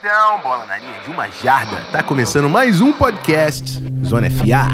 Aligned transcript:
Atenção, 0.00 0.40
bola 0.42 0.64
na 0.64 0.78
linha 0.78 1.00
de 1.04 1.10
uma 1.10 1.28
jarda. 1.28 1.76
Tá 1.90 2.04
começando 2.04 2.48
mais 2.48 2.80
um 2.80 2.92
podcast 2.92 3.82
Zona 4.04 4.30
FA. 4.30 4.68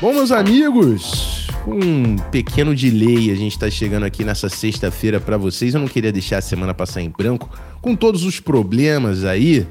Bom, 0.00 0.12
meus 0.12 0.32
amigos, 0.32 1.46
com 1.64 1.76
um 1.76 2.16
pequeno 2.32 2.74
delay, 2.74 3.30
a 3.30 3.36
gente 3.36 3.52
está 3.52 3.70
chegando 3.70 4.04
aqui 4.04 4.24
nessa 4.24 4.48
sexta-feira 4.48 5.20
para 5.20 5.36
vocês. 5.36 5.74
Eu 5.74 5.80
não 5.80 5.86
queria 5.86 6.10
deixar 6.10 6.38
a 6.38 6.42
semana 6.42 6.74
passar 6.74 7.02
em 7.02 7.10
branco, 7.10 7.48
com 7.80 7.94
todos 7.94 8.24
os 8.24 8.40
problemas 8.40 9.24
aí 9.24 9.64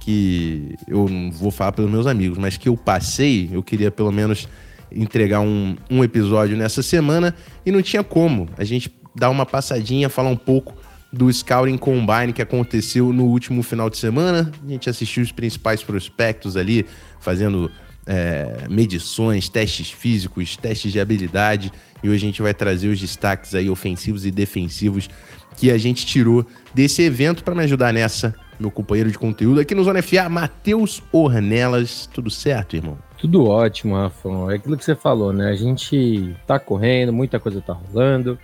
que 0.00 0.74
eu 0.88 1.06
não 1.06 1.30
vou 1.30 1.50
falar 1.50 1.72
pelos 1.72 1.90
meus 1.90 2.06
amigos, 2.06 2.38
mas 2.38 2.56
que 2.56 2.68
eu 2.68 2.76
passei, 2.78 3.50
eu 3.52 3.62
queria 3.62 3.90
pelo 3.90 4.10
menos 4.10 4.48
entregar 4.90 5.40
um, 5.40 5.76
um 5.90 6.02
episódio 6.04 6.56
nessa 6.56 6.82
semana 6.82 7.34
e 7.64 7.70
não 7.70 7.82
tinha 7.82 8.02
como 8.02 8.48
a 8.56 8.64
gente 8.64 8.94
dar 9.14 9.30
uma 9.30 9.46
passadinha, 9.46 10.08
falar 10.08 10.30
um 10.30 10.36
pouco 10.36 10.74
do 11.12 11.32
Scouting 11.32 11.78
Combine 11.78 12.32
que 12.32 12.42
aconteceu 12.42 13.12
no 13.12 13.24
último 13.24 13.62
final 13.62 13.88
de 13.88 13.96
semana. 13.96 14.52
A 14.64 14.68
gente 14.68 14.90
assistiu 14.90 15.22
os 15.22 15.30
principais 15.30 15.82
prospectos 15.82 16.56
ali, 16.56 16.84
fazendo 17.20 17.70
é, 18.06 18.66
medições, 18.68 19.48
testes 19.48 19.90
físicos, 19.90 20.56
testes 20.56 20.92
de 20.92 21.00
habilidade. 21.00 21.72
E 22.02 22.08
hoje 22.08 22.24
a 22.24 22.26
gente 22.26 22.42
vai 22.42 22.52
trazer 22.52 22.88
os 22.88 23.00
destaques 23.00 23.54
aí 23.54 23.70
ofensivos 23.70 24.26
e 24.26 24.30
defensivos 24.30 25.08
que 25.56 25.70
a 25.70 25.78
gente 25.78 26.04
tirou 26.04 26.44
desse 26.74 27.02
evento 27.02 27.44
para 27.44 27.54
me 27.54 27.62
ajudar 27.62 27.92
nessa. 27.92 28.34
Meu 28.58 28.70
companheiro 28.70 29.10
de 29.10 29.18
conteúdo 29.18 29.60
aqui 29.60 29.74
no 29.74 29.82
Zona 29.82 30.02
FA, 30.02 30.28
Matheus 30.28 31.02
Ornelas. 31.12 32.08
Tudo 32.12 32.30
certo, 32.30 32.76
irmão? 32.76 32.98
Tudo 33.24 33.46
ótimo, 33.46 33.94
Rafa. 33.94 34.28
É 34.50 34.56
aquilo 34.56 34.76
que 34.76 34.84
você 34.84 34.94
falou, 34.94 35.32
né? 35.32 35.48
A 35.48 35.54
gente 35.54 36.36
tá 36.46 36.58
correndo, 36.58 37.10
muita 37.10 37.40
coisa 37.40 37.58
tá 37.58 37.72
rolando, 37.72 38.38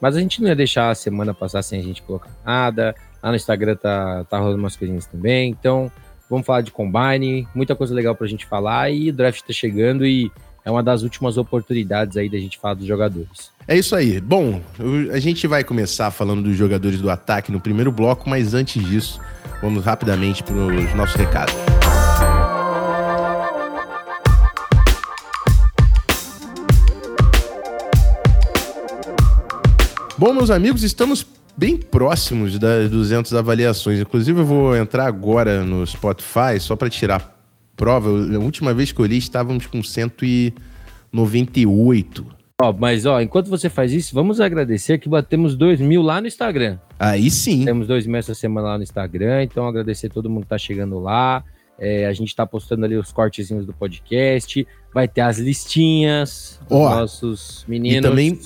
mas 0.00 0.14
a 0.14 0.20
gente 0.20 0.40
não 0.40 0.48
ia 0.48 0.54
deixar 0.54 0.88
a 0.88 0.94
semana 0.94 1.34
passar 1.34 1.62
sem 1.62 1.80
a 1.80 1.82
gente 1.82 2.00
colocar 2.00 2.30
nada. 2.46 2.94
Lá 3.20 3.30
no 3.30 3.34
Instagram 3.34 3.74
tá, 3.74 4.24
tá 4.30 4.38
rolando 4.38 4.58
umas 4.58 4.76
coisinhas 4.76 5.04
também. 5.04 5.50
Então, 5.50 5.90
vamos 6.30 6.46
falar 6.46 6.60
de 6.60 6.70
Combine, 6.70 7.48
muita 7.52 7.74
coisa 7.74 7.92
legal 7.92 8.14
pra 8.14 8.28
gente 8.28 8.46
falar 8.46 8.88
e 8.88 9.10
o 9.10 9.12
draft 9.12 9.42
tá 9.42 9.52
chegando 9.52 10.06
e 10.06 10.30
é 10.64 10.70
uma 10.70 10.80
das 10.80 11.02
últimas 11.02 11.36
oportunidades 11.36 12.16
aí 12.16 12.30
da 12.30 12.38
gente 12.38 12.56
falar 12.56 12.74
dos 12.74 12.86
jogadores. 12.86 13.50
É 13.66 13.76
isso 13.76 13.96
aí. 13.96 14.20
Bom, 14.20 14.60
a 15.12 15.18
gente 15.18 15.44
vai 15.48 15.64
começar 15.64 16.08
falando 16.12 16.44
dos 16.44 16.56
jogadores 16.56 17.00
do 17.00 17.10
ataque 17.10 17.50
no 17.50 17.58
primeiro 17.58 17.90
bloco, 17.90 18.30
mas 18.30 18.54
antes 18.54 18.80
disso, 18.80 19.20
vamos 19.60 19.84
rapidamente 19.84 20.44
para 20.44 20.54
os 20.54 20.94
nossos 20.94 21.16
recados. 21.16 21.79
Bom, 30.20 30.34
meus 30.34 30.50
amigos, 30.50 30.82
estamos 30.82 31.26
bem 31.56 31.78
próximos 31.78 32.58
das 32.58 32.90
200 32.90 33.32
avaliações. 33.32 34.00
Inclusive, 34.00 34.40
eu 34.40 34.44
vou 34.44 34.76
entrar 34.76 35.06
agora 35.06 35.64
no 35.64 35.86
Spotify 35.86 36.60
só 36.60 36.76
para 36.76 36.90
tirar 36.90 37.42
prova. 37.74 38.10
A 38.10 38.38
última 38.38 38.74
vez 38.74 38.92
que 38.92 39.00
eu 39.00 39.06
li, 39.06 39.16
estávamos 39.16 39.66
com 39.66 39.82
198. 39.82 42.26
Ó, 42.60 42.72
mas 42.74 43.06
ó, 43.06 43.18
enquanto 43.18 43.48
você 43.48 43.70
faz 43.70 43.94
isso, 43.94 44.14
vamos 44.14 44.42
agradecer 44.42 44.98
que 44.98 45.08
batemos 45.08 45.56
2 45.56 45.80
mil 45.80 46.02
lá 46.02 46.20
no 46.20 46.26
Instagram. 46.26 46.76
Aí 46.98 47.30
sim. 47.30 47.64
Temos 47.64 47.86
2 47.86 48.06
mil 48.06 48.16
essa 48.16 48.34
semana 48.34 48.68
lá 48.68 48.76
no 48.76 48.82
Instagram, 48.82 49.44
então 49.44 49.66
agradecer 49.66 50.10
todo 50.10 50.28
mundo 50.28 50.42
que 50.42 50.50
tá 50.50 50.58
chegando 50.58 50.98
lá. 50.98 51.42
É, 51.78 52.04
a 52.04 52.12
gente 52.12 52.36
tá 52.36 52.44
postando 52.44 52.84
ali 52.84 52.94
os 52.94 53.10
cortezinhos 53.10 53.64
do 53.64 53.72
podcast. 53.72 54.68
Vai 54.92 55.08
ter 55.08 55.22
as 55.22 55.38
listinhas 55.38 56.60
dos 56.68 56.78
nossos 56.78 57.64
meninos. 57.66 57.96
E 57.96 58.02
também 58.02 58.38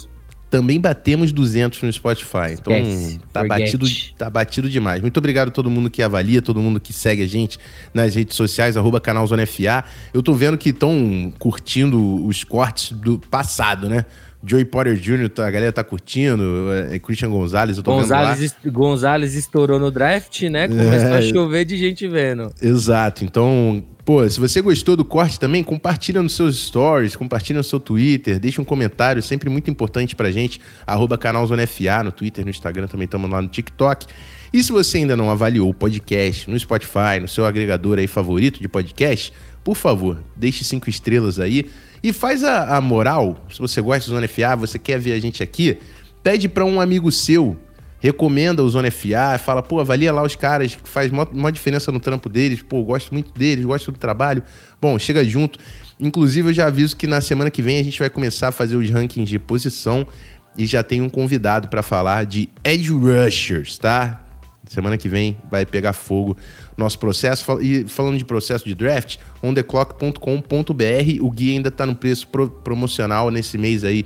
também 0.55 0.81
batemos 0.81 1.33
200 1.33 1.83
no 1.83 1.93
Spotify. 1.93 2.53
Então, 2.53 2.73
Esquece, 2.73 3.21
tá 3.33 3.43
batido, 3.43 3.87
tá 4.17 4.31
batido 4.31 4.71
demais. 4.71 5.01
Muito 5.01 5.17
obrigado 5.19 5.49
a 5.49 5.51
todo 5.51 5.69
mundo 5.69 5.91
que 5.91 6.01
avalia, 6.01 6.41
todo 6.41 6.61
mundo 6.61 6.79
que 6.79 6.93
segue 6.93 7.25
a 7.25 7.27
gente 7.27 7.59
nas 7.93 8.15
redes 8.15 8.37
sociais, 8.37 8.77
arroba 8.77 9.01
canal 9.01 9.27
Zona 9.27 9.45
FA. 9.49 9.85
Eu 10.13 10.23
tô 10.23 10.33
vendo 10.33 10.57
que 10.57 10.71
estão 10.71 11.33
curtindo 11.41 12.25
os 12.25 12.45
cortes 12.45 12.93
do 12.93 13.19
passado, 13.19 13.89
né? 13.89 14.07
Joey 14.47 14.65
Potter 14.65 14.95
Jr., 14.95 15.29
tá, 15.29 15.45
a 15.45 15.51
galera 15.51 15.73
tá 15.73 15.83
curtindo, 15.83 16.73
é, 16.73 16.99
Christian 17.01 17.31
Gonzalez, 17.31 17.77
eu 17.77 17.83
tô 17.83 17.93
Gonzalez, 17.93 18.39
vendo 18.39 18.53
lá. 18.65 18.71
Gonzalez 18.71 19.35
estourou 19.35 19.81
no 19.81 19.91
draft, 19.91 20.41
né? 20.43 20.69
Começou 20.69 21.09
é, 21.09 21.19
a 21.19 21.23
chover 21.23 21.65
de 21.65 21.77
gente 21.77 22.07
vendo. 22.07 22.53
Exato, 22.63 23.25
então 23.25 23.83
Pô, 24.05 24.29
se 24.29 24.39
você 24.39 24.61
gostou 24.61 24.97
do 24.97 25.05
corte 25.05 25.41
também, 25.41 25.65
compartilha 25.65 26.23
nos 26.23 26.37
seus 26.37 26.67
stories, 26.67 27.17
compartilha 27.17 27.57
no 27.57 27.65
seu 27.65 27.81
Twitter, 27.81 28.39
deixa 28.39 28.61
um 28.61 28.65
comentário, 28.65 29.23
sempre 29.23 29.49
muito 29.49 29.71
importante 29.71 30.15
pra 30.15 30.31
gente, 30.31 30.61
arroba 30.87 31.17
canal 31.17 31.47
Zona 31.47 31.67
FA, 31.67 32.03
no 32.05 32.13
Twitter, 32.13 32.45
no 32.45 32.51
Instagram, 32.51 32.87
também 32.87 33.07
estamos 33.07 33.31
lá 33.31 33.41
no 33.41 33.49
TikTok. 33.49 34.07
E 34.53 34.63
se 34.63 34.71
você 34.71 34.99
ainda 34.99 35.17
não 35.17 35.31
avaliou 35.31 35.71
o 35.71 35.75
podcast 35.75 36.51
no 36.51 36.61
Spotify, 36.61 37.19
no 37.19 37.27
seu 37.27 37.47
agregador 37.47 37.99
aí 37.99 38.07
favorito 38.07 38.61
de 38.61 38.69
podcast, 38.69 39.33
por 39.65 39.75
favor, 39.75 40.23
deixe 40.37 40.65
cinco 40.65 40.91
estrelas 40.91 41.41
aí 41.41 41.71
e 42.03 42.13
faz 42.13 42.45
a, 42.45 42.77
a 42.77 42.83
moral, 42.83 43.43
se 43.51 43.59
você 43.59 43.81
gosta 43.81 44.11
do 44.11 44.17
Zona 44.17 44.29
FA, 44.29 44.55
você 44.55 44.79
quer 44.79 45.01
ver 45.01 45.15
a 45.15 45.19
gente 45.19 45.43
aqui, 45.43 45.79
pede 46.23 46.47
para 46.47 46.67
um 46.67 46.79
amigo 46.79 47.11
seu 47.11 47.57
recomenda 48.05 48.63
o 48.63 48.69
Zona 48.69 48.91
FA, 48.91 49.39
fala, 49.43 49.63
pô, 49.63 49.81
avalia 49.81 50.13
lá 50.13 50.23
os 50.23 50.37
caras, 50.37 50.77
faz 50.85 51.11
uma 51.11 51.51
diferença 51.51 51.91
no 51.91 51.99
trampo 51.99 52.29
deles, 52.29 52.63
pô, 52.63 52.85
gosto 52.85 53.15
muito 53.15 53.33
deles, 53.33 53.65
gosto 53.65 53.91
do 53.91 53.99
trabalho. 53.99 54.43
Bom, 54.79 54.99
chega 54.99 55.25
junto. 55.25 55.59
Inclusive, 55.99 56.51
eu 56.51 56.53
já 56.53 56.67
aviso 56.67 56.95
que 56.95 57.07
na 57.07 57.23
semana 57.23 57.51
que 57.51 57.63
vem 57.63 57.81
a 57.81 57.83
gente 57.83 57.99
vai 57.99 58.11
começar 58.11 58.49
a 58.49 58.53
fazer 58.53 58.77
os 58.77 58.91
rankings 58.91 59.31
de 59.31 59.39
posição 59.39 60.07
e 60.55 60.67
já 60.67 60.83
tem 60.83 61.01
um 61.01 61.09
convidado 61.09 61.69
para 61.69 61.83
falar 61.83 62.27
de 62.27 62.51
Edge 62.63 62.93
Rushers, 62.93 63.79
tá? 63.79 64.21
Semana 64.69 64.99
que 64.99 65.09
vem 65.09 65.39
vai 65.51 65.65
pegar 65.65 65.95
fogo 65.95 66.37
nosso 66.77 66.99
processo. 66.99 67.59
E 67.63 67.85
falando 67.89 68.19
de 68.19 68.25
processo 68.25 68.67
de 68.67 68.75
draft, 68.75 69.17
ontheclock.com.br, 69.43 71.23
o 71.23 71.31
guia 71.31 71.55
ainda 71.55 71.69
está 71.71 71.87
no 71.87 71.95
preço 71.95 72.29
pro 72.29 72.51
promocional 72.51 73.31
nesse 73.31 73.57
mês 73.57 73.83
aí 73.83 74.05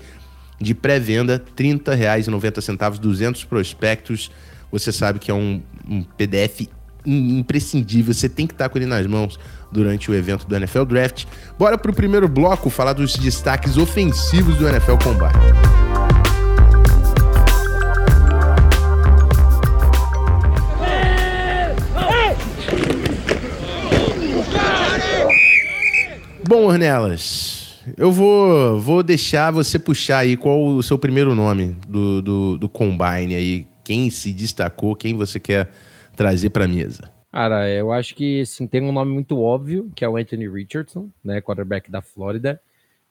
de 0.60 0.74
pré-venda, 0.74 1.42
R$ 1.56 1.64
30,90, 1.76 2.98
200 2.98 3.44
prospectos. 3.44 4.30
Você 4.70 4.92
sabe 4.92 5.18
que 5.18 5.30
é 5.30 5.34
um, 5.34 5.62
um 5.88 6.02
PDF 6.02 6.68
imprescindível, 7.06 8.12
você 8.12 8.28
tem 8.28 8.46
que 8.46 8.52
estar 8.52 8.68
com 8.68 8.76
ele 8.76 8.86
nas 8.86 9.06
mãos 9.06 9.38
durante 9.72 10.10
o 10.10 10.14
evento 10.14 10.46
do 10.46 10.54
NFL 10.54 10.84
Draft. 10.84 11.24
Bora 11.58 11.78
para 11.78 11.90
o 11.90 11.94
primeiro 11.94 12.28
bloco 12.28 12.68
falar 12.70 12.92
dos 12.92 13.16
destaques 13.16 13.76
ofensivos 13.76 14.56
do 14.56 14.68
NFL 14.68 14.96
Combine. 15.02 15.78
Bom, 26.46 26.64
Ornelas, 26.64 27.57
eu 27.96 28.12
vou, 28.12 28.80
vou 28.80 29.02
deixar 29.02 29.50
você 29.50 29.78
puxar 29.78 30.18
aí 30.18 30.36
qual 30.36 30.64
o 30.64 30.82
seu 30.82 30.98
primeiro 30.98 31.34
nome 31.34 31.76
do, 31.88 32.22
do, 32.22 32.58
do 32.58 32.68
Combine 32.68 33.34
aí. 33.34 33.66
Quem 33.84 34.10
se 34.10 34.32
destacou, 34.32 34.94
quem 34.94 35.14
você 35.14 35.40
quer 35.40 35.70
trazer 36.14 36.50
para 36.50 36.64
a 36.64 36.68
mesa? 36.68 37.10
Cara, 37.32 37.68
eu 37.70 37.92
acho 37.92 38.14
que 38.14 38.40
assim, 38.42 38.66
tem 38.66 38.82
um 38.82 38.92
nome 38.92 39.12
muito 39.12 39.38
óbvio, 39.40 39.90
que 39.94 40.04
é 40.04 40.08
o 40.08 40.16
Anthony 40.16 40.48
Richardson, 40.48 41.08
né, 41.22 41.40
quarterback 41.40 41.90
da 41.90 42.02
Flórida, 42.02 42.60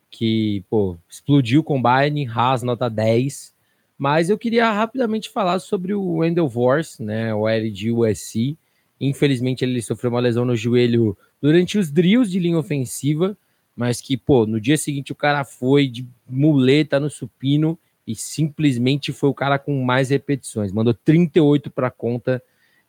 que, 0.10 0.64
pô, 0.70 0.98
explodiu 1.10 1.62
o 1.62 1.64
Combine, 1.64 2.28
Haas 2.28 2.64
nota 2.64 2.90
10, 2.90 3.54
mas 3.98 4.30
eu 4.30 4.38
queria 4.38 4.72
rapidamente 4.72 5.30
falar 5.30 5.60
sobre 5.60 5.94
o 5.94 6.18
Wendell 6.18 6.48
Vorse, 6.48 7.02
né, 7.02 7.34
o 7.34 7.48
L 7.48 7.72
de 7.72 7.92
USC. 7.92 8.58
Infelizmente 9.00 9.64
ele 9.64 9.82
sofreu 9.82 10.12
uma 10.12 10.20
lesão 10.20 10.46
no 10.46 10.56
joelho 10.56 11.18
durante 11.42 11.78
os 11.78 11.92
drills 11.92 12.32
de 12.32 12.40
linha 12.40 12.58
ofensiva, 12.58 13.38
mas 13.78 14.02
que, 14.02 14.18
pô, 14.18 14.48
no 14.48 14.60
dia 14.60 14.76
seguinte 14.76 15.12
o 15.12 15.16
cara 15.16 15.46
foi 15.46 15.88
de 15.88 16.04
muleta 16.28 17.00
no 17.00 17.12
supino 17.12 17.78
e 18.08 18.16
simplesmente 18.16 19.14
foi 19.14 19.30
o 19.30 19.36
cara 19.36 19.60
com 19.60 19.84
mais 19.84 20.10
repetições. 20.10 20.72
Mandou 20.72 20.96
38 20.96 21.70
para 21.70 21.92
conta. 21.92 22.42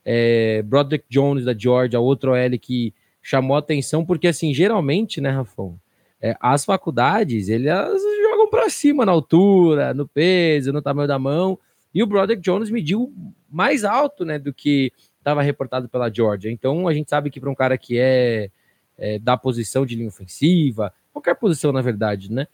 É, 0.03 0.63
Broderick 0.63 1.05
Jones 1.11 1.45
da 1.45 1.53
Georgia, 1.53 2.01
outro 2.01 2.33
OL 2.33 2.59
que 2.59 2.95
chamou 3.21 3.59
atenção, 3.59 4.03
porque 4.03 4.29
assim, 4.29 4.55
geralmente, 4.55 5.21
né, 5.21 5.29
Rafão, 5.29 5.79
é, 6.23 6.35
as 6.41 6.65
faculdades, 6.65 7.51
elas 7.51 8.01
jogam 8.23 8.49
para 8.49 8.71
cima 8.71 9.05
na 9.05 9.13
altura, 9.13 9.93
no 9.93 10.09
peso, 10.09 10.73
no 10.73 10.81
tamanho 10.81 11.07
da 11.07 11.19
mão, 11.19 11.59
e 11.95 12.03
o 12.03 12.07
Broderick 12.07 12.41
Jones 12.41 12.71
mediu 12.71 13.13
mais 13.51 13.85
alto, 13.85 14.25
né, 14.25 14.39
do 14.39 14.55
que 14.55 14.91
estava 15.19 15.43
reportado 15.43 15.87
pela 15.91 16.11
Georgia. 16.11 16.51
Então, 16.51 16.89
a 16.89 16.95
gente 16.95 17.11
sabe 17.11 17.29
que 17.29 17.39
para 17.39 17.51
um 17.51 17.55
cara 17.55 17.77
que 17.77 17.99
é 17.99 18.51
é, 18.99 19.19
da 19.19 19.37
posição 19.37 19.87
de 19.87 19.95
linha 19.95 20.09
ofensiva, 20.09 20.93
qualquer 21.13 21.35
posição, 21.35 21.73
na 21.73 21.83
verdade, 21.83 22.31
né? 22.33 22.47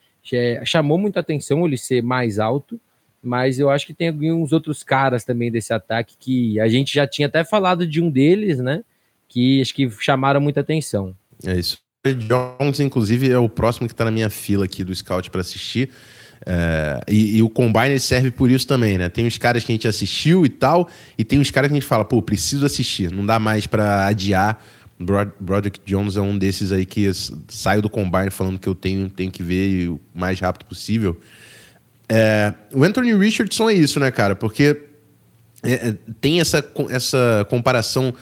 Chamou 0.64 0.98
muita 0.98 1.20
atenção 1.20 1.66
ele 1.66 1.76
ser 1.76 2.02
mais 2.02 2.38
alto, 2.38 2.80
mas 3.22 3.58
eu 3.58 3.70
acho 3.70 3.86
que 3.86 3.94
tem 3.94 4.08
alguns 4.08 4.52
outros 4.52 4.82
caras 4.82 5.24
também 5.24 5.50
desse 5.50 5.72
ataque 5.72 6.16
que 6.18 6.60
a 6.60 6.68
gente 6.68 6.94
já 6.94 7.06
tinha 7.06 7.28
até 7.28 7.44
falado 7.44 7.86
de 7.86 8.00
um 8.00 8.10
deles, 8.10 8.58
né? 8.58 8.84
Que 9.28 9.60
acho 9.60 9.74
que 9.74 9.90
chamaram 10.00 10.40
muita 10.40 10.60
atenção. 10.60 11.14
É 11.44 11.58
isso 11.58 11.84
Jones, 12.12 12.80
inclusive, 12.80 13.30
é 13.30 13.38
o 13.38 13.48
próximo 13.48 13.86
que 13.86 13.94
está 13.94 14.04
na 14.04 14.10
minha 14.10 14.28
fila 14.28 14.66
aqui 14.66 14.84
do 14.84 14.94
Scout 14.94 15.30
para 15.30 15.40
assistir. 15.40 15.90
É, 16.44 17.00
e, 17.08 17.38
e, 17.38 17.42
o 17.42 17.48
Combine 17.48 17.98
serve 17.98 18.30
por 18.30 18.50
isso 18.50 18.66
também, 18.66 18.98
né? 18.98 19.08
Tem 19.08 19.26
os 19.26 19.38
caras 19.38 19.64
que 19.64 19.72
a 19.72 19.74
gente 19.74 19.88
assistiu 19.88 20.44
e 20.44 20.48
tal, 20.50 20.88
e 21.16 21.24
tem 21.24 21.40
os 21.40 21.50
caras 21.50 21.68
que 21.68 21.72
a 21.72 21.80
gente 21.80 21.88
fala, 21.88 22.04
pô, 22.04 22.20
preciso 22.20 22.66
assistir, 22.66 23.10
não 23.10 23.24
dá 23.24 23.38
mais 23.38 23.66
para 23.66 24.06
adiar. 24.06 24.62
Brod 24.98 25.30
Broderick 25.40 25.80
Jones 25.84 26.16
é 26.16 26.20
um 26.20 26.36
desses 26.36 26.72
aí 26.72 26.86
que 26.86 27.10
saiu 27.48 27.82
do 27.82 27.90
Combine 27.90 28.30
falando 28.30 28.58
que 28.58 28.68
eu 28.68 28.74
tenho, 28.74 29.08
tenho 29.08 29.30
que 29.30 29.42
ver 29.42 29.88
o 29.88 30.00
mais 30.14 30.38
rápido 30.40 30.66
possível. 30.66 31.20
É, 32.08 32.52
o 32.72 32.84
Anthony 32.84 33.14
Richardson 33.14 33.70
é 33.70 33.74
isso, 33.74 33.98
né, 33.98 34.10
cara? 34.10 34.36
Porque 34.36 34.82
é, 35.62 35.72
é 35.72 35.96
tem 36.20 36.40
essa, 36.40 36.64
essa 36.90 37.46
comparação 37.48 38.14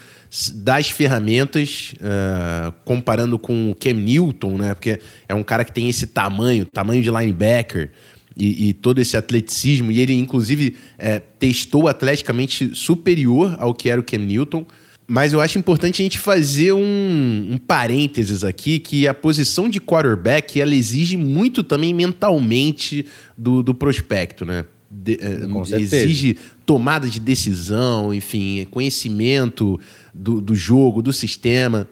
das 0.55 0.89
ferramentas, 0.89 1.93
uh, 1.97 2.73
comparando 2.87 3.39
com 3.39 3.71
o 3.71 3.75
Cam 3.75 3.93
Newton, 3.93 4.57
né? 4.57 4.75
Porque 4.75 4.99
é 5.29 5.35
um 5.35 5.43
cara 5.43 5.63
que 5.63 5.73
tem 5.73 5.91
esse 5.91 6.07
tamanho, 6.07 6.65
tamanho 6.65 7.03
de 7.03 7.11
linebacker 7.11 7.91
e, 8.35 8.69
e 8.69 8.73
todo 8.73 8.99
esse 8.99 9.15
atleticismo, 9.15 9.93
e 9.93 10.01
ele, 10.01 10.15
inclusive, 10.15 10.77
é, 10.97 11.19
testou 11.19 11.87
atleticamente 11.87 12.75
superior 12.75 13.57
ao 13.59 13.75
que 13.75 13.91
era 13.91 14.01
o 14.01 14.05
Cam 14.05 14.19
Newton. 14.19 14.65
Mas 15.13 15.35
eu 15.35 15.43
acho 15.43 15.59
importante 15.59 16.01
a 16.01 16.05
gente 16.05 16.19
fazer 16.19 16.73
um, 16.73 17.49
um 17.51 17.59
parênteses 17.59 18.43
aqui, 18.43 18.79
que 18.79 19.07
a 19.07 19.13
posição 19.13 19.69
de 19.69 19.79
quarterback, 19.79 20.59
ela 20.59 20.75
exige 20.75 21.19
muito 21.19 21.63
também 21.63 21.93
mentalmente 21.93 23.05
do, 23.37 23.63
do 23.63 23.75
prospecto, 23.75 24.47
né? 24.47 24.65
De, 24.91 25.19
é, 25.21 25.77
exige 25.79 26.39
tomada 26.65 27.11
de 27.11 27.21
decisão, 27.21 28.15
enfim, 28.15 28.67
conhecimento, 28.71 29.79
do, 30.15 30.41
do 30.41 30.55
jogo, 30.55 31.03
do 31.03 31.13
sistema. 31.13 31.87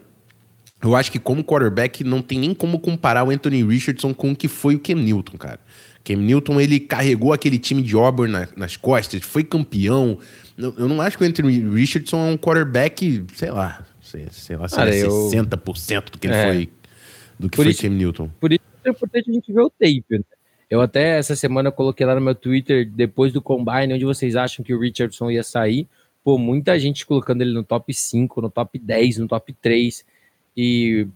Eu 0.81 0.95
acho 0.95 1.11
que 1.11 1.19
como 1.19 1.43
quarterback 1.43 2.03
não 2.03 2.23
tem 2.23 2.39
nem 2.39 2.55
como 2.55 2.79
comparar 2.79 3.23
o 3.23 3.29
Anthony 3.29 3.63
Richardson 3.63 4.15
com 4.15 4.31
o 4.31 4.35
que 4.35 4.47
foi 4.47 4.73
o 4.73 4.79
Cam 4.79 4.95
Newton, 4.95 5.37
cara. 5.37 5.59
Cam 6.03 6.15
Newton, 6.15 6.59
ele 6.59 6.79
carregou 6.79 7.31
aquele 7.33 7.59
time 7.59 7.83
de 7.83 7.95
Auburn 7.95 8.33
na, 8.33 8.47
nas 8.57 8.75
costas, 8.75 9.21
foi 9.21 9.43
campeão. 9.43 10.17
Eu, 10.61 10.87
não 10.87 11.01
acho 11.01 11.17
que 11.17 11.23
o 11.23 11.27
Anthony 11.27 11.59
Richardson 11.69 12.27
é 12.27 12.31
um 12.31 12.37
quarterback, 12.37 13.25
sei 13.33 13.51
lá, 13.51 13.85
sei, 14.01 14.27
sei 14.31 14.55
lá, 14.55 14.69
cara, 14.69 14.93
é 14.93 15.03
eu... 15.03 15.09
60% 15.29 16.11
do 16.11 16.19
que 16.19 16.27
ele 16.27 16.35
é. 16.35 16.45
foi, 16.45 16.69
do 17.39 17.49
que 17.49 17.55
por 17.55 17.63
foi 17.63 17.71
isso, 17.71 17.81
Cam 17.81 17.89
Newton. 17.89 18.29
Por 18.39 18.51
isso 18.51 18.61
é 18.83 18.89
importante 18.89 19.29
a 19.29 19.33
gente 19.33 19.51
ver 19.51 19.61
o 19.61 19.69
tape, 19.69 20.05
né? 20.11 20.23
Eu 20.69 20.79
até 20.79 21.17
essa 21.17 21.35
semana 21.35 21.71
coloquei 21.71 22.05
lá 22.05 22.15
no 22.15 22.21
meu 22.21 22.33
Twitter, 22.33 22.89
depois 22.89 23.33
do 23.33 23.41
Combine, 23.41 23.93
onde 23.93 24.05
vocês 24.05 24.37
acham 24.37 24.63
que 24.63 24.73
o 24.73 24.79
Richardson 24.79 25.29
ia 25.29 25.43
sair 25.43 25.87
pô, 26.23 26.37
muita 26.37 26.77
gente 26.79 27.05
colocando 27.05 27.41
ele 27.41 27.53
no 27.53 27.63
top 27.63 27.93
5, 27.93 28.41
no 28.41 28.49
top 28.49 28.77
10, 28.77 29.17
no 29.17 29.27
top 29.27 29.53
3. 29.53 30.05
E 30.55 31.07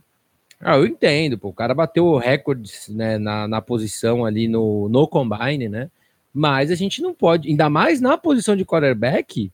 ah, 0.59 0.77
eu 0.77 0.86
entendo, 0.86 1.38
pô, 1.38 1.50
o 1.50 1.53
cara 1.53 1.74
bateu 1.74 2.18
recordes 2.18 2.89
né, 2.89 3.18
na, 3.18 3.47
na 3.47 3.62
posição 3.62 4.25
ali 4.25 4.47
no, 4.47 4.89
no 4.89 5.07
combine, 5.07 5.69
né? 5.69 5.89
Mas 6.38 6.70
a 6.70 6.76
gente 6.76 7.02
não 7.02 7.14
pode, 7.14 7.48
ainda 7.48 7.70
mais 7.70 8.02
na 8.02 8.18
posição 8.18 8.58
de 8.58 8.66
quarterback, 8.66 9.50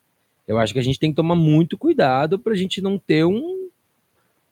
eu 0.47 0.57
acho 0.57 0.73
que 0.73 0.79
a 0.79 0.83
gente 0.83 0.97
tem 0.97 1.11
que 1.11 1.15
tomar 1.15 1.35
muito 1.35 1.77
cuidado 1.77 2.39
para 2.39 2.53
a 2.53 2.55
gente 2.55 2.81
não 2.81 2.97
ter 2.97 3.23
um, 3.23 3.69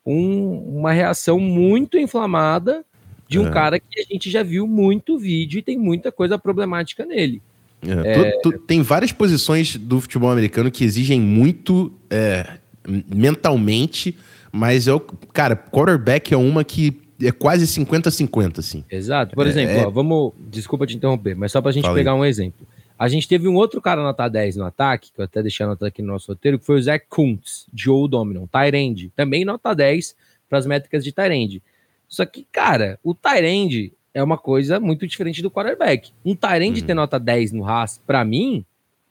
um, 0.06 0.78
uma 0.78 0.92
reação 0.92 1.40
muito 1.40 1.98
inflamada 1.98 2.86
de 3.28 3.40
um 3.40 3.48
é. 3.48 3.52
cara 3.52 3.80
que 3.80 4.00
a 4.00 4.04
gente 4.04 4.30
já 4.30 4.44
viu 4.44 4.68
muito 4.68 5.18
vídeo 5.18 5.58
e 5.58 5.64
tem 5.64 5.76
muita 5.76 6.12
coisa 6.12 6.38
problemática 6.38 7.04
nele. 7.04 7.42
É, 7.82 8.12
é... 8.12 8.32
Tu, 8.42 8.52
tu, 8.52 8.60
tem 8.60 8.84
várias 8.84 9.12
posições 9.12 9.76
do 9.76 10.00
futebol 10.00 10.30
americano 10.30 10.70
que 10.70 10.84
exigem 10.84 11.20
muito 11.20 11.92
é, 12.12 12.60
mentalmente, 12.88 14.16
mas 14.52 14.88
é 14.88 14.94
o, 14.94 15.00
cara, 15.00 15.56
quarterback 15.56 16.32
é 16.32 16.38
uma 16.38 16.64
que 16.64 17.02
é 17.22 17.32
quase 17.32 17.66
50-50, 17.66 18.60
assim. 18.60 18.84
Exato. 18.90 19.36
Por 19.36 19.46
é, 19.46 19.50
exemplo, 19.50 19.76
é. 19.76 19.86
ó, 19.86 19.90
vamos. 19.90 20.34
Desculpa 20.50 20.86
te 20.86 20.96
interromper, 20.96 21.36
mas 21.36 21.52
só 21.52 21.62
pra 21.62 21.72
gente 21.72 21.92
pegar 21.94 22.16
um 22.16 22.26
exemplo. 22.26 22.68
A 22.98 23.08
gente 23.08 23.28
teve 23.28 23.48
um 23.48 23.56
outro 23.56 23.82
cara 23.82 24.04
nota 24.04 24.28
10 24.28 24.58
no 24.58 24.66
ataque, 24.66 25.12
que 25.14 25.22
eu 25.22 25.26
até 25.26 25.42
deixei 25.42 25.66
anotado 25.66 25.86
aqui 25.86 26.02
no 26.02 26.10
nosso 26.10 26.32
roteiro, 26.32 26.60
que 26.60 26.66
foi 26.66 26.78
o 26.78 26.82
Zach 26.82 27.06
Kuntz, 27.10 27.66
de 27.72 27.90
Old 27.90 28.12
Dominion, 28.12 28.46
Tyrande. 28.46 29.10
Também 29.16 29.46
nota 29.46 29.74
10 29.74 30.16
para 30.50 30.60
as 30.60 30.66
métricas 30.66 31.04
de 31.04 31.14
Tyrande. 31.14 31.64
Só 32.10 32.26
que, 32.26 32.46
cara, 32.52 33.00
o 33.02 33.14
Tyrande 33.14 33.94
é 34.14 34.22
uma 34.22 34.38
coisa 34.38 34.80
muito 34.82 35.08
diferente 35.08 35.42
do 35.42 35.50
quarterback. 35.50 36.12
Um 36.26 36.36
Tyrande 36.36 36.82
uhum. 36.82 36.88
ter 36.88 36.94
nota 36.94 37.18
10 37.18 37.54
no 37.54 37.66
Haas, 37.66 38.02
para 38.06 38.26
mim, 38.26 38.66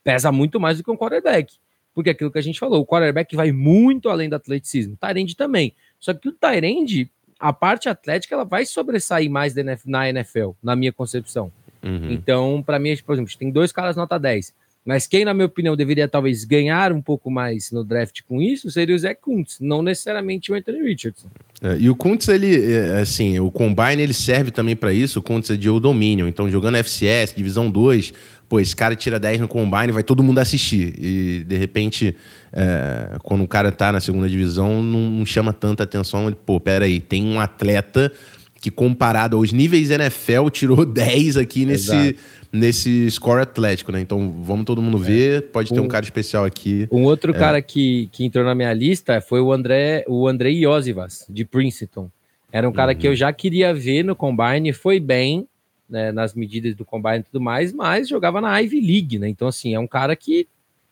pesa 0.04 0.30
muito 0.30 0.60
mais 0.60 0.76
do 0.76 0.84
que 0.84 0.90
um 0.90 0.96
quarterback. 0.96 1.54
Porque 1.94 2.10
é 2.10 2.12
aquilo 2.12 2.30
que 2.30 2.38
a 2.38 2.42
gente 2.42 2.58
falou, 2.58 2.82
o 2.82 2.86
quarterback 2.86 3.34
vai 3.34 3.52
muito 3.52 4.10
além 4.10 4.28
do 4.28 4.36
atleticismo. 4.36 4.94
O 4.94 4.96
Tyrande 4.96 5.34
também. 5.34 5.72
Só 5.98 6.12
que 6.12 6.28
o 6.28 6.32
Tyrande, 6.32 7.10
a 7.38 7.52
parte 7.52 7.88
atlética, 7.88 8.34
ela 8.34 8.44
vai 8.44 8.66
sobressair 8.66 9.30
mais 9.30 9.54
na 9.86 10.08
NFL, 10.08 10.50
na 10.62 10.74
minha 10.74 10.92
concepção. 10.92 11.52
Uhum. 11.82 12.10
Então, 12.10 12.62
para 12.64 12.78
mim, 12.78 12.96
por 13.04 13.14
exemplo, 13.14 13.32
tem 13.38 13.50
dois 13.50 13.70
caras 13.70 13.96
nota 13.96 14.18
10. 14.18 14.52
Mas 14.84 15.06
quem, 15.06 15.22
na 15.22 15.34
minha 15.34 15.44
opinião, 15.44 15.76
deveria 15.76 16.08
talvez 16.08 16.44
ganhar 16.44 16.92
um 16.92 17.02
pouco 17.02 17.30
mais 17.30 17.70
no 17.70 17.84
draft 17.84 18.22
com 18.26 18.40
isso 18.40 18.70
seria 18.70 18.96
o 18.96 18.98
Zé 18.98 19.12
Kuntz, 19.12 19.58
não 19.60 19.82
necessariamente 19.82 20.50
o 20.50 20.54
Anthony 20.54 20.80
Richardson. 20.80 21.28
É, 21.60 21.76
e 21.78 21.90
o 21.90 21.94
Kuntz, 21.94 22.26
ele, 22.28 22.72
é, 22.72 22.98
assim, 22.98 23.38
o 23.38 23.50
Combine 23.50 24.00
ele 24.00 24.14
serve 24.14 24.50
também 24.50 24.74
para 24.74 24.90
isso. 24.90 25.18
O 25.18 25.22
Kuntz 25.22 25.50
é 25.50 25.56
de 25.56 25.68
Old 25.68 25.82
Dominion, 25.82 26.26
então 26.26 26.50
jogando 26.50 26.78
FCS, 26.78 27.34
Divisão 27.36 27.70
2, 27.70 28.14
pô, 28.48 28.58
esse 28.58 28.74
cara 28.74 28.96
tira 28.96 29.18
10 29.20 29.40
no 29.40 29.48
Combine, 29.48 29.92
vai 29.92 30.02
todo 30.02 30.22
mundo 30.22 30.38
assistir. 30.38 30.94
E 30.98 31.44
de 31.44 31.56
repente, 31.56 32.16
é, 32.52 33.16
quando 33.22 33.44
o 33.44 33.48
cara 33.48 33.70
tá 33.70 33.92
na 33.92 34.00
segunda 34.00 34.28
divisão, 34.28 34.82
não, 34.82 35.10
não 35.10 35.26
chama 35.26 35.52
tanta 35.52 35.82
atenção. 35.82 36.26
Ele, 36.26 36.36
pô, 36.36 36.58
peraí, 36.58 37.00
tem 37.00 37.24
um 37.24 37.38
atleta 37.38 38.12
que 38.60 38.70
comparado 38.70 39.36
aos 39.36 39.52
níveis 39.52 39.90
NFL 39.90 40.48
tirou 40.50 40.84
10 40.86 41.36
aqui 41.36 41.64
nesse. 41.64 41.94
Exato 41.94 42.38
nesse 42.52 43.10
score 43.10 43.42
atlético, 43.42 43.92
né? 43.92 44.00
Então 44.00 44.32
vamos 44.42 44.64
todo 44.64 44.80
mundo 44.80 44.96
é. 44.98 45.06
ver, 45.06 45.42
pode 45.50 45.70
ter 45.70 45.80
um, 45.80 45.84
um 45.84 45.88
cara 45.88 46.04
especial 46.04 46.44
aqui. 46.44 46.88
Um 46.90 47.04
outro 47.04 47.34
é. 47.34 47.38
cara 47.38 47.62
que, 47.62 48.08
que 48.10 48.24
entrou 48.24 48.44
na 48.44 48.54
minha 48.54 48.72
lista 48.72 49.20
foi 49.20 49.40
o 49.40 49.52
André, 49.52 50.04
o 50.08 50.26
André 50.26 50.50
Iosivas, 50.50 51.26
de 51.28 51.44
Princeton. 51.44 52.10
Era 52.50 52.66
um 52.68 52.72
cara 52.72 52.92
uhum. 52.92 52.98
que 52.98 53.06
eu 53.06 53.14
já 53.14 53.32
queria 53.32 53.74
ver 53.74 54.02
no 54.02 54.16
Combine, 54.16 54.72
foi 54.72 54.98
bem 54.98 55.46
né, 55.88 56.12
nas 56.12 56.34
medidas 56.34 56.74
do 56.74 56.84
Combine 56.84 57.20
e 57.20 57.22
tudo 57.22 57.40
mais, 57.40 57.72
mas 57.72 58.08
jogava 58.08 58.40
na 58.40 58.58
Ivy 58.58 58.80
League, 58.80 59.18
né? 59.18 59.28
Então, 59.28 59.48
assim, 59.48 59.74
é 59.74 59.80
um 59.80 59.86
cara 59.86 60.14
que 60.14 60.46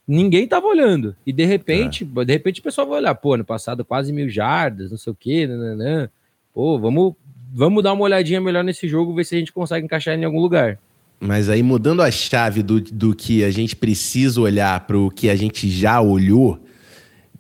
ninguém 0.07 0.47
tava 0.47 0.67
olhando. 0.67 1.17
E 1.27 1.33
de 1.33 1.45
repente, 1.45 2.05
é. 2.05 2.25
de 2.25 2.33
repente 2.33 2.61
o 2.61 2.63
pessoal 2.63 2.87
vai 2.87 2.99
olhar, 2.99 3.15
pô, 3.15 3.35
ano 3.35 3.45
passado 3.45 3.85
quase 3.85 4.13
mil 4.13 4.29
jardas, 4.29 4.91
não 4.91 4.99
sei 4.99 5.13
o 5.13 5.17
quê, 5.19 5.47
nananã. 5.47 6.09
Pô, 6.55 6.79
vamos, 6.79 7.15
vamos 7.53 7.83
dar 7.83 7.93
uma 7.93 8.05
olhadinha 8.05 8.41
melhor 8.41 8.65
nesse 8.65 8.89
jogo, 8.89 9.15
ver 9.15 9.25
se 9.25 9.35
a 9.35 9.39
gente 9.39 9.53
consegue 9.53 9.85
encaixar 9.85 10.19
em 10.19 10.25
algum 10.25 10.41
lugar. 10.41 10.79
Mas 11.19 11.49
aí, 11.49 11.63
mudando 11.63 12.03
a 12.03 12.11
chave 12.11 12.63
do, 12.63 12.81
do 12.81 13.15
que 13.15 13.43
a 13.43 13.51
gente 13.51 13.75
precisa 13.75 14.41
olhar 14.41 14.81
para 14.87 14.99
o 14.99 15.11
que 15.11 15.31
a 15.31 15.37
gente 15.37 15.69
já 15.69 16.01
olhou, 16.01 16.61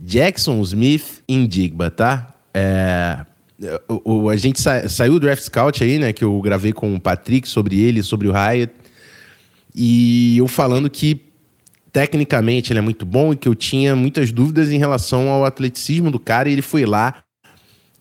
Jackson 0.00 0.60
Smith 0.62 1.22
em 1.28 1.46
Digba, 1.46 1.90
tá? 1.90 2.34
É, 2.54 3.24
o, 3.88 4.14
o, 4.14 4.30
a 4.30 4.36
gente 4.36 4.60
sa, 4.60 4.88
saiu 4.88 5.14
do 5.14 5.20
Draft 5.20 5.42
Scout 5.42 5.82
aí, 5.82 5.98
né? 5.98 6.12
Que 6.12 6.24
eu 6.24 6.40
gravei 6.40 6.72
com 6.72 6.94
o 6.94 7.00
Patrick 7.00 7.48
sobre 7.48 7.80
ele, 7.80 8.02
sobre 8.02 8.28
o 8.28 8.32
Hyatt. 8.32 8.72
E 9.74 10.38
eu 10.38 10.48
falando 10.48 10.88
que 10.90 11.20
tecnicamente 11.92 12.72
ele 12.72 12.78
é 12.78 12.82
muito 12.82 13.06
bom 13.06 13.32
e 13.32 13.36
que 13.36 13.48
eu 13.48 13.54
tinha 13.54 13.96
muitas 13.96 14.30
dúvidas 14.30 14.70
em 14.70 14.78
relação 14.78 15.28
ao 15.28 15.44
atleticismo 15.44 16.10
do 16.10 16.18
cara. 16.18 16.48
E 16.48 16.52
ele 16.52 16.62
foi 16.62 16.84
lá 16.84 17.22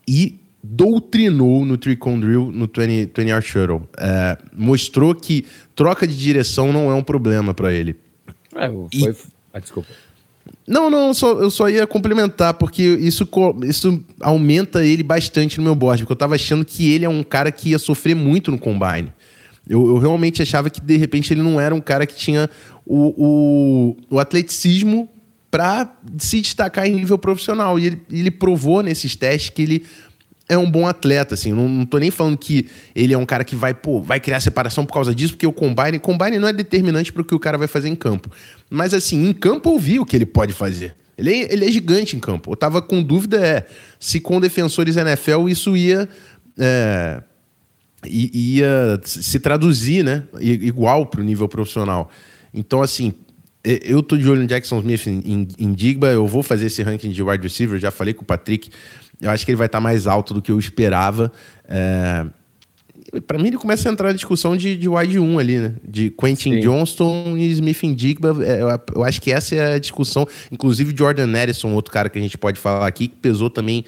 e 0.07 0.39
doutrinou 0.61 1.63
no 1.63 1.77
Tricon 1.77 2.19
Drill, 2.19 2.51
no 2.51 2.67
20, 2.67 3.11
20 3.15 3.31
Hour 3.31 3.41
Shuttle. 3.41 3.89
É, 3.97 4.37
mostrou 4.53 5.13
que 5.13 5.45
troca 5.75 6.07
de 6.07 6.17
direção 6.17 6.73
não 6.73 6.89
é 6.91 6.93
um 6.93 7.03
problema 7.03 7.53
para 7.53 7.73
ele. 7.73 7.95
É, 8.55 8.67
foi... 8.69 8.87
E... 8.91 9.15
Ah, 9.53 9.59
desculpa. 9.59 9.89
Não, 10.67 10.89
não, 10.89 11.13
só, 11.13 11.33
eu 11.33 11.51
só 11.51 11.69
ia 11.69 11.85
complementar, 11.85 12.55
porque 12.55 12.81
isso, 12.81 13.27
isso 13.63 14.03
aumenta 14.19 14.83
ele 14.83 15.03
bastante 15.03 15.59
no 15.59 15.63
meu 15.63 15.75
board, 15.75 16.03
porque 16.03 16.13
eu 16.13 16.17
tava 16.17 16.35
achando 16.35 16.65
que 16.65 16.91
ele 16.91 17.05
é 17.05 17.09
um 17.09 17.23
cara 17.23 17.51
que 17.51 17.69
ia 17.69 17.79
sofrer 17.79 18.15
muito 18.15 18.49
no 18.49 18.57
combine. 18.57 19.13
Eu, 19.67 19.85
eu 19.87 19.97
realmente 19.97 20.41
achava 20.41 20.69
que, 20.69 20.81
de 20.81 20.97
repente, 20.97 21.33
ele 21.33 21.43
não 21.43 21.59
era 21.59 21.73
um 21.73 21.81
cara 21.81 22.05
que 22.05 22.15
tinha 22.15 22.49
o, 22.85 23.95
o, 24.09 24.15
o 24.15 24.19
atleticismo 24.19 25.09
para 25.51 25.89
se 26.17 26.41
destacar 26.41 26.87
em 26.87 26.95
nível 26.95 27.17
profissional. 27.17 27.79
E 27.79 27.87
ele, 27.87 28.01
ele 28.11 28.31
provou 28.31 28.81
nesses 28.81 29.15
testes 29.15 29.51
que 29.51 29.61
ele 29.61 29.85
é 30.47 30.57
um 30.57 30.69
bom 30.69 30.87
atleta, 30.87 31.33
assim. 31.33 31.51
Não, 31.51 31.67
não 31.67 31.85
tô 31.85 31.97
nem 31.97 32.11
falando 32.11 32.37
que 32.37 32.67
ele 32.95 33.13
é 33.13 33.17
um 33.17 33.25
cara 33.25 33.43
que 33.43 33.55
vai, 33.55 33.73
pô, 33.73 34.01
vai 34.01 34.19
criar 34.19 34.39
separação 34.39 34.85
por 34.85 34.93
causa 34.93 35.13
disso, 35.13 35.33
porque 35.33 35.47
o 35.47 35.53
combine, 35.53 35.99
combine 35.99 36.37
não 36.37 36.47
é 36.47 36.53
determinante 36.53 37.11
para 37.11 37.21
o 37.21 37.25
que 37.25 37.35
o 37.35 37.39
cara 37.39 37.57
vai 37.57 37.67
fazer 37.67 37.89
em 37.89 37.95
campo. 37.95 38.29
Mas 38.69 38.93
assim, 38.93 39.27
em 39.27 39.33
campo 39.33 39.71
eu 39.71 39.79
vi 39.79 39.99
o 39.99 40.05
que 40.05 40.15
ele 40.15 40.25
pode 40.25 40.53
fazer. 40.53 40.95
Ele 41.17 41.31
é, 41.31 41.53
ele 41.53 41.65
é 41.65 41.71
gigante 41.71 42.15
em 42.15 42.19
campo. 42.19 42.51
Eu 42.51 42.55
tava 42.55 42.81
com 42.81 43.01
dúvida 43.01 43.37
é 43.37 43.65
se 43.99 44.19
com 44.19 44.39
defensores 44.39 44.97
NFL 44.97 45.49
isso 45.49 45.75
ia 45.75 46.07
é, 46.57 47.21
ia 48.05 48.99
se 49.03 49.39
traduzir, 49.39 50.03
né, 50.03 50.23
igual 50.39 51.05
para 51.05 51.21
o 51.21 51.23
nível 51.23 51.47
profissional. 51.47 52.11
Então 52.53 52.81
assim, 52.81 53.13
eu 53.63 54.03
tô 54.03 54.15
de 54.15 54.29
olho 54.29 54.41
no 54.41 54.47
Jackson 54.47 54.79
Smith 54.79 55.07
em, 55.07 55.21
em, 55.25 55.47
em 55.57 55.73
Digba, 55.73 56.07
eu 56.07 56.27
vou 56.27 56.43
fazer 56.43 56.67
esse 56.67 56.83
ranking 56.83 57.09
de 57.09 57.23
wide 57.23 57.41
receiver, 57.41 57.79
já 57.79 57.89
falei 57.89 58.13
com 58.13 58.21
o 58.21 58.25
Patrick 58.25 58.69
Eu 59.21 59.31
acho 59.31 59.45
que 59.45 59.51
ele 59.51 59.57
vai 59.57 59.67
estar 59.67 59.79
mais 59.79 60.07
alto 60.07 60.33
do 60.33 60.41
que 60.41 60.51
eu 60.51 60.59
esperava. 60.59 61.31
É... 61.67 62.25
Para 63.27 63.37
mim, 63.37 63.47
ele 63.47 63.57
começa 63.57 63.87
a 63.87 63.91
entrar 63.91 64.09
na 64.09 64.13
discussão 64.13 64.57
de, 64.57 64.75
de 64.75 64.89
wide 64.89 65.17
1 65.17 65.39
ali, 65.39 65.57
né? 65.59 65.75
De 65.87 66.09
Quentin 66.09 66.55
Sim. 66.55 66.59
Johnston 66.59 67.37
e 67.37 67.49
Smith 67.51 67.83
Indigba. 67.83 68.35
É, 68.43 68.61
eu 68.93 69.03
acho 69.03 69.21
que 69.21 69.31
essa 69.31 69.55
é 69.55 69.75
a 69.75 69.79
discussão. 69.79 70.27
Inclusive, 70.51 70.93
Jordan 70.95 71.31
Edison, 71.37 71.73
outro 71.73 71.93
cara 71.93 72.09
que 72.09 72.19
a 72.19 72.21
gente 72.21 72.37
pode 72.37 72.59
falar 72.59 72.85
aqui, 72.85 73.07
que 73.07 73.15
pesou 73.15 73.49
também 73.49 73.85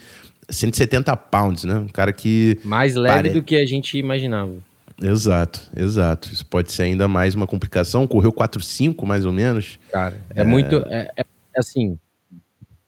170 0.49 1.15
pounds, 1.17 1.63
né? 1.65 1.75
Um 1.75 1.87
cara 1.87 2.13
que. 2.13 2.59
Mais 2.63 2.95
leve 2.95 3.15
pare... 3.15 3.29
do 3.31 3.43
que 3.43 3.55
a 3.57 3.65
gente 3.65 3.97
imaginava. 3.97 4.53
Exato, 5.01 5.61
exato. 5.75 6.31
Isso 6.31 6.45
pode 6.45 6.71
ser 6.71 6.83
ainda 6.83 7.07
mais 7.07 7.35
uma 7.35 7.45
complicação. 7.45 8.07
Correu 8.07 8.31
4,5 8.31 9.05
mais 9.05 9.25
ou 9.25 9.33
menos. 9.33 9.77
Cara, 9.91 10.19
é, 10.33 10.41
é... 10.41 10.43
muito. 10.43 10.75
É, 10.87 11.11
é, 11.17 11.25
assim, 11.55 11.99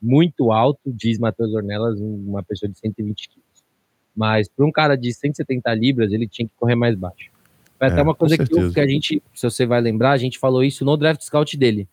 muito 0.00 0.52
alto, 0.52 0.80
diz 0.86 1.18
Matheus 1.18 1.52
Ornelas, 1.54 2.00
uma 2.00 2.42
pessoa 2.42 2.70
de 2.70 2.78
120 2.78 3.28
quilos. 3.28 3.44
Mas 4.16 4.48
para 4.48 4.66
um 4.66 4.72
cara 4.72 4.96
de 4.96 5.12
170 5.12 5.72
libras, 5.74 6.12
ele 6.12 6.26
tinha 6.26 6.46
que 6.46 6.54
correr 6.56 6.74
mais 6.74 6.94
baixo. 6.94 7.30
Foi 7.78 7.88
até 7.88 8.00
é, 8.00 8.02
uma 8.02 8.14
coisa 8.14 8.36
que, 8.36 8.42
eu, 8.52 8.72
que, 8.72 8.80
a 8.80 8.86
gente, 8.86 9.22
se 9.34 9.48
você 9.48 9.64
vai 9.64 9.80
lembrar, 9.80 10.12
a 10.12 10.18
gente 10.18 10.38
falou 10.38 10.62
isso 10.62 10.84
no 10.84 10.96
draft 10.96 11.22
scout 11.22 11.56
dele. 11.56 11.88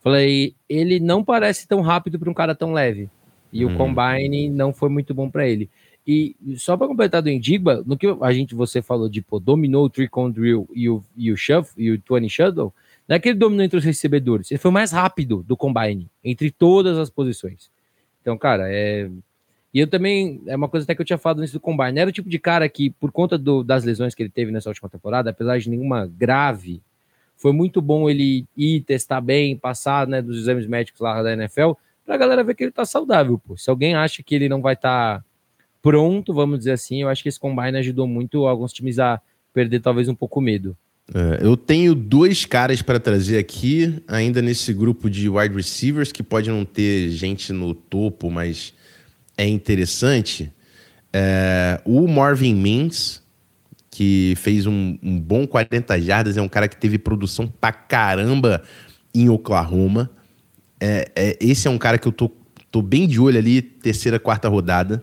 Falei, 0.00 0.54
ele 0.68 1.00
não 1.00 1.24
parece 1.24 1.66
tão 1.66 1.80
rápido 1.80 2.18
para 2.18 2.30
um 2.30 2.34
cara 2.34 2.54
tão 2.54 2.72
leve. 2.72 3.10
E 3.52 3.64
hum. 3.64 3.74
o 3.74 3.76
combine 3.76 4.48
não 4.48 4.72
foi 4.72 4.88
muito 4.88 5.12
bom 5.12 5.28
para 5.28 5.46
ele. 5.46 5.68
E 6.06 6.34
só 6.56 6.74
para 6.74 6.88
completar 6.88 7.20
do 7.20 7.28
Indigba, 7.28 7.82
no 7.84 7.98
que 7.98 8.06
a 8.22 8.32
gente 8.32 8.54
você 8.54 8.80
falou 8.80 9.10
de 9.10 9.20
pô, 9.20 9.38
dominou 9.38 9.84
o 9.84 9.90
Tricon 9.90 10.30
Drill 10.30 10.66
e 10.74 10.88
o, 10.88 11.04
e 11.14 11.30
o 11.30 11.36
Shuffle 11.36 11.74
e 11.76 11.92
o 11.92 12.00
20 12.08 12.30
Shuttle, 12.30 12.72
não 13.08 13.16
é 13.16 13.18
que 13.18 13.30
ele 13.30 13.38
dominou 13.38 13.64
entre 13.64 13.78
os 13.78 13.84
recebedores, 13.84 14.50
ele 14.50 14.58
foi 14.58 14.70
mais 14.70 14.92
rápido 14.92 15.42
do 15.42 15.56
combine, 15.56 16.10
entre 16.22 16.50
todas 16.50 16.98
as 16.98 17.08
posições. 17.08 17.70
Então, 18.20 18.36
cara, 18.36 18.64
é. 18.70 19.10
E 19.72 19.80
eu 19.80 19.86
também, 19.86 20.42
é 20.46 20.56
uma 20.56 20.68
coisa 20.68 20.84
até 20.84 20.94
que 20.94 21.00
eu 21.00 21.06
tinha 21.06 21.18
falado 21.18 21.40
antes 21.40 21.52
do 21.52 21.60
combine, 21.60 21.98
era 21.98 22.10
o 22.10 22.12
tipo 22.12 22.28
de 22.28 22.38
cara 22.38 22.68
que, 22.68 22.90
por 22.90 23.10
conta 23.10 23.38
do, 23.38 23.62
das 23.62 23.84
lesões 23.84 24.14
que 24.14 24.22
ele 24.22 24.30
teve 24.30 24.50
nessa 24.50 24.68
última 24.68 24.88
temporada, 24.88 25.30
apesar 25.30 25.58
de 25.58 25.70
nenhuma 25.70 26.06
grave, 26.06 26.82
foi 27.36 27.52
muito 27.52 27.80
bom 27.80 28.10
ele 28.10 28.46
ir 28.56 28.80
testar 28.82 29.20
bem, 29.20 29.56
passar 29.56 30.06
né, 30.06 30.20
dos 30.20 30.38
exames 30.38 30.66
médicos 30.66 31.00
lá 31.00 31.22
da 31.22 31.32
NFL, 31.32 31.72
pra 32.04 32.16
galera 32.16 32.42
ver 32.42 32.54
que 32.54 32.64
ele 32.64 32.72
tá 32.72 32.84
saudável, 32.84 33.38
pô. 33.38 33.56
Se 33.56 33.70
alguém 33.70 33.94
acha 33.94 34.22
que 34.22 34.34
ele 34.34 34.48
não 34.48 34.60
vai 34.60 34.74
estar 34.74 35.18
tá 35.18 35.24
pronto, 35.80 36.34
vamos 36.34 36.58
dizer 36.58 36.72
assim, 36.72 37.02
eu 37.02 37.08
acho 37.08 37.22
que 37.22 37.28
esse 37.28 37.38
combine 37.38 37.78
ajudou 37.78 38.06
muito 38.06 38.46
alguns 38.46 38.72
times 38.72 38.98
a 38.98 39.20
perder 39.52 39.80
talvez 39.80 40.08
um 40.08 40.14
pouco 40.14 40.40
medo. 40.40 40.76
É, 41.14 41.44
eu 41.44 41.56
tenho 41.56 41.94
dois 41.94 42.44
caras 42.44 42.82
para 42.82 43.00
trazer 43.00 43.38
aqui, 43.38 44.02
ainda 44.06 44.42
nesse 44.42 44.72
grupo 44.72 45.08
de 45.08 45.28
wide 45.28 45.54
receivers, 45.54 46.12
que 46.12 46.22
pode 46.22 46.50
não 46.50 46.64
ter 46.64 47.10
gente 47.10 47.52
no 47.52 47.74
topo, 47.74 48.30
mas 48.30 48.74
é 49.36 49.46
interessante. 49.46 50.52
É, 51.12 51.80
o 51.84 52.06
Marvin 52.06 52.54
Mims, 52.54 53.22
que 53.90 54.34
fez 54.36 54.66
um, 54.66 54.98
um, 55.02 55.18
bom 55.18 55.46
40 55.46 56.00
jardas, 56.00 56.36
é 56.36 56.42
um 56.42 56.48
cara 56.48 56.68
que 56.68 56.76
teve 56.76 56.98
produção 56.98 57.46
pra 57.46 57.72
caramba 57.72 58.62
em 59.14 59.30
Oklahoma. 59.30 60.10
É, 60.78 61.10
é, 61.16 61.38
esse 61.40 61.66
é 61.66 61.70
um 61.70 61.78
cara 61.78 61.98
que 61.98 62.06
eu 62.06 62.12
tô, 62.12 62.30
tô 62.70 62.82
bem 62.82 63.08
de 63.08 63.18
olho 63.18 63.38
ali, 63.38 63.62
terceira, 63.62 64.20
quarta 64.20 64.48
rodada. 64.48 65.02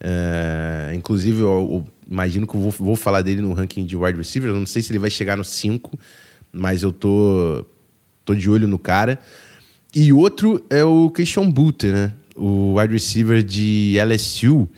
É, 0.00 0.92
inclusive, 0.94 1.40
eu, 1.40 1.86
imagino 2.08 2.46
que 2.46 2.54
eu 2.54 2.60
vou, 2.60 2.70
vou, 2.70 2.96
falar 2.96 3.22
dele 3.22 3.42
no 3.42 3.52
ranking 3.52 3.84
de 3.84 3.96
wide 3.96 4.16
receiver. 4.16 4.50
Eu 4.50 4.56
não 4.56 4.66
sei 4.66 4.82
se 4.82 4.90
ele 4.90 4.98
vai 4.98 5.10
chegar 5.10 5.36
no 5.36 5.44
5, 5.44 5.98
mas 6.52 6.82
eu 6.82 6.92
tô, 6.92 7.64
tô 8.24 8.34
de 8.34 8.48
olho 8.48 8.66
no 8.66 8.78
cara. 8.78 9.20
E 9.94 10.12
outro 10.12 10.64
é 10.70 10.84
o 10.84 11.10
Christian 11.10 11.50
Booth, 11.50 11.84
né? 11.84 12.12
O 12.34 12.78
wide 12.78 12.92
receiver 12.92 13.42
de 13.42 13.96
LSU. 13.98 14.68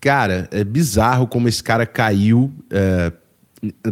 Cara, 0.00 0.48
é 0.50 0.64
bizarro 0.64 1.26
como 1.26 1.48
esse 1.48 1.62
cara 1.62 1.84
caiu. 1.84 2.52
É, 2.70 3.12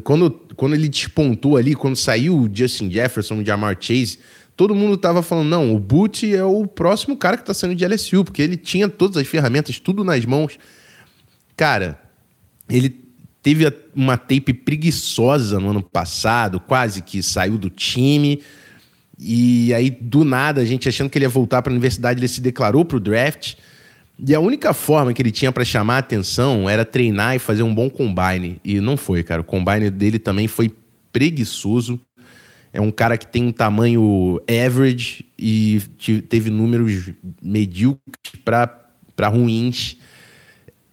quando, 0.02 0.30
quando 0.56 0.74
ele 0.74 0.88
despontou 0.88 1.56
ali, 1.56 1.74
quando 1.74 1.96
saiu 1.96 2.38
o 2.38 2.50
Justin 2.52 2.90
Jefferson, 2.90 3.40
o 3.40 3.44
Jamar 3.44 3.76
Chase, 3.78 4.18
todo 4.56 4.74
mundo 4.74 4.96
tava 4.96 5.22
falando, 5.22 5.48
não, 5.48 5.74
o 5.74 5.78
Boot 5.78 6.34
é 6.34 6.44
o 6.44 6.66
próximo 6.66 7.16
cara 7.16 7.36
que 7.36 7.44
tá 7.44 7.52
saindo 7.52 7.76
de 7.76 7.86
LSU, 7.86 8.24
porque 8.24 8.42
ele 8.42 8.56
tinha 8.56 8.88
todas 8.88 9.16
as 9.16 9.26
ferramentas, 9.26 9.78
tudo 9.78 10.02
nas 10.02 10.24
mãos. 10.24 10.58
Cara, 11.56 12.00
ele 12.68 13.08
teve 13.42 13.72
uma 13.94 14.16
tape 14.16 14.52
preguiçosa 14.52 15.58
no 15.58 15.70
ano 15.70 15.82
passado, 15.82 16.60
quase 16.60 17.02
que 17.02 17.22
saiu 17.22 17.56
do 17.56 17.70
time. 17.70 18.42
E 19.18 19.72
aí, 19.74 19.90
do 19.90 20.24
nada, 20.24 20.60
a 20.60 20.64
gente 20.64 20.88
achando 20.88 21.10
que 21.10 21.18
ele 21.18 21.24
ia 21.24 21.30
voltar 21.30 21.62
para 21.62 21.72
a 21.72 21.74
universidade, 21.74 22.20
ele 22.20 22.28
se 22.28 22.40
declarou 22.40 22.84
para 22.84 22.96
o 22.96 23.00
draft. 23.00 23.54
E 24.18 24.34
a 24.34 24.40
única 24.40 24.74
forma 24.74 25.12
que 25.12 25.22
ele 25.22 25.30
tinha 25.30 25.52
para 25.52 25.64
chamar 25.64 25.96
a 25.96 25.98
atenção 25.98 26.68
era 26.68 26.84
treinar 26.84 27.36
e 27.36 27.38
fazer 27.38 27.62
um 27.62 27.74
bom 27.74 27.88
combine. 27.88 28.60
E 28.64 28.80
não 28.80 28.96
foi, 28.96 29.22
cara. 29.22 29.40
O 29.40 29.44
combine 29.44 29.90
dele 29.90 30.18
também 30.18 30.48
foi 30.48 30.74
preguiçoso. 31.12 32.00
É 32.72 32.80
um 32.80 32.90
cara 32.90 33.16
que 33.16 33.26
tem 33.26 33.44
um 33.44 33.52
tamanho 33.52 34.40
average 34.48 35.24
e 35.38 35.80
teve 36.28 36.50
números 36.50 37.10
medíocres 37.40 38.02
para 38.44 39.28
ruins. 39.28 39.96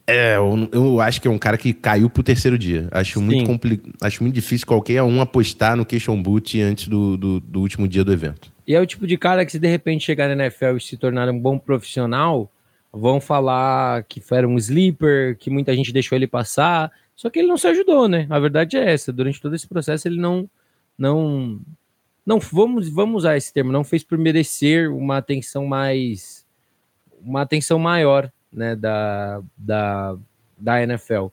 É, 0.07 0.35
eu, 0.35 0.69
eu, 0.71 1.01
acho 1.01 1.19
que 1.19 1.27
é 1.27 1.31
um 1.31 1.37
cara 1.37 1.57
que 1.57 1.73
caiu 1.73 2.09
pro 2.09 2.21
terceiro 2.21 2.59
dia. 2.59 2.87
Acho 2.91 3.19
muito, 3.19 3.45
compli... 3.45 3.81
acho 4.01 4.21
muito 4.21 4.35
difícil 4.35 4.67
qualquer 4.67 5.01
um 5.01 5.19
apostar 5.19 5.75
no 5.75 5.85
Question 5.85 6.21
Boot 6.21 6.61
antes 6.61 6.87
do, 6.87 7.17
do, 7.17 7.39
do, 7.39 7.59
último 7.59 7.87
dia 7.87 8.03
do 8.03 8.13
evento. 8.13 8.51
E 8.67 8.75
é 8.75 8.79
o 8.79 8.85
tipo 8.85 9.07
de 9.07 9.17
cara 9.17 9.43
que, 9.43 9.51
se 9.51 9.57
de 9.57 9.67
repente 9.67 10.05
chegar 10.05 10.27
na 10.27 10.45
NFL 10.45 10.77
e 10.77 10.81
se 10.81 10.95
tornar 10.95 11.27
um 11.29 11.39
bom 11.39 11.57
profissional, 11.57 12.51
vão 12.93 13.19
falar 13.19 14.03
que 14.03 14.21
foi 14.21 14.45
um 14.45 14.57
sleeper, 14.57 15.37
que 15.37 15.49
muita 15.49 15.75
gente 15.75 15.91
deixou 15.91 16.15
ele 16.15 16.27
passar. 16.27 16.91
Só 17.15 17.29
que 17.29 17.39
ele 17.39 17.47
não 17.47 17.57
se 17.57 17.67
ajudou, 17.67 18.07
né? 18.07 18.27
A 18.29 18.39
verdade 18.39 18.77
é 18.77 18.93
essa. 18.93 19.11
Durante 19.11 19.41
todo 19.41 19.55
esse 19.55 19.67
processo, 19.67 20.07
ele 20.07 20.19
não, 20.19 20.47
não, 20.95 21.59
não 22.23 22.39
vamos, 22.39 22.89
vamos 22.89 23.23
usar 23.23 23.37
esse 23.37 23.51
termo, 23.51 23.71
não 23.71 23.83
fez 23.83 24.03
por 24.03 24.19
merecer 24.19 24.93
uma 24.93 25.17
atenção 25.17 25.65
mais, 25.65 26.45
uma 27.21 27.41
atenção 27.41 27.79
maior, 27.79 28.31
né, 28.55 28.75
da, 28.75 29.41
da, 29.57 30.15
da 30.57 30.81
NFL. 30.81 31.27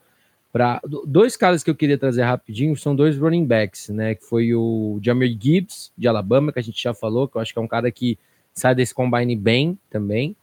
Para 0.53 0.81
dois 1.07 1.37
caras 1.37 1.65
que 1.65 1.71
eu 1.71 1.75
queria 1.75 1.97
trazer 1.97 2.23
rapidinho 2.23 2.77
são 2.77 2.95
dois 2.95 3.17
running 3.17 3.47
backs, 3.47 3.89
né, 3.89 4.15
que 4.15 4.25
foi 4.25 4.55
o 4.55 4.99
Jamir 5.03 5.37
Gibbs 5.41 5.91
de 5.97 6.07
Alabama, 6.07 6.53
que 6.53 6.59
a 6.59 6.63
gente 6.63 6.83
já 6.83 6.93
falou, 6.93 7.27
que 7.27 7.37
eu 7.37 7.41
acho 7.41 7.53
que 7.53 7.59
é 7.59 7.63
um 7.63 7.69
cara 7.69 7.91
que 7.91 8.19
sai 8.53 8.75
desse 8.75 8.95
combine 8.95 9.35
bem 9.35 9.79
também. 9.89 10.37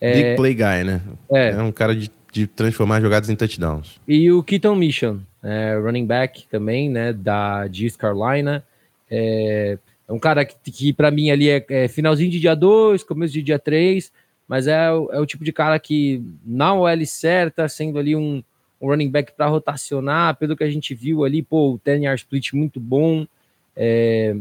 É, 0.00 0.14
Big 0.14 0.36
play 0.36 0.54
guy, 0.54 0.84
né? 0.84 1.02
É, 1.30 1.50
é 1.50 1.62
um 1.62 1.72
cara 1.72 1.94
de, 1.94 2.10
de 2.32 2.46
transformar 2.46 3.02
jogadas 3.02 3.28
em 3.28 3.36
touchdowns. 3.36 4.00
E 4.08 4.32
o 4.32 4.42
Keaton 4.42 4.74
Mission, 4.74 5.18
é, 5.42 5.76
running 5.76 6.06
back 6.06 6.46
também, 6.48 6.88
né, 6.88 7.12
da 7.12 7.66
de 7.66 7.84
East 7.84 7.98
Carolina. 7.98 8.64
É, 9.10 9.76
é 10.08 10.12
um 10.12 10.18
cara 10.18 10.44
que, 10.44 10.72
que 10.72 10.92
para 10.92 11.10
mim 11.10 11.30
ali 11.30 11.50
é, 11.50 11.64
é, 11.68 11.88
finalzinho 11.88 12.30
de 12.30 12.40
dia 12.40 12.56
2, 12.56 13.02
começo 13.02 13.32
de 13.32 13.42
dia 13.42 13.58
3, 13.58 14.10
mas 14.50 14.66
é, 14.66 14.86
é, 14.88 15.20
o 15.20 15.24
tipo 15.24 15.44
de 15.44 15.52
cara 15.52 15.78
que 15.78 16.20
na 16.44 16.74
OL 16.74 17.06
certa, 17.06 17.68
sendo 17.68 18.00
ali 18.00 18.16
um, 18.16 18.42
um 18.80 18.88
running 18.88 19.08
back 19.08 19.32
para 19.36 19.46
rotacionar, 19.46 20.34
pelo 20.38 20.56
que 20.56 20.64
a 20.64 20.68
gente 20.68 20.92
viu 20.92 21.24
ali, 21.24 21.40
pô, 21.40 21.74
o 21.74 21.80
10 21.84 22.02
yard 22.02 22.20
split 22.20 22.52
muito 22.52 22.80
bom. 22.80 23.24
É, 23.76 24.34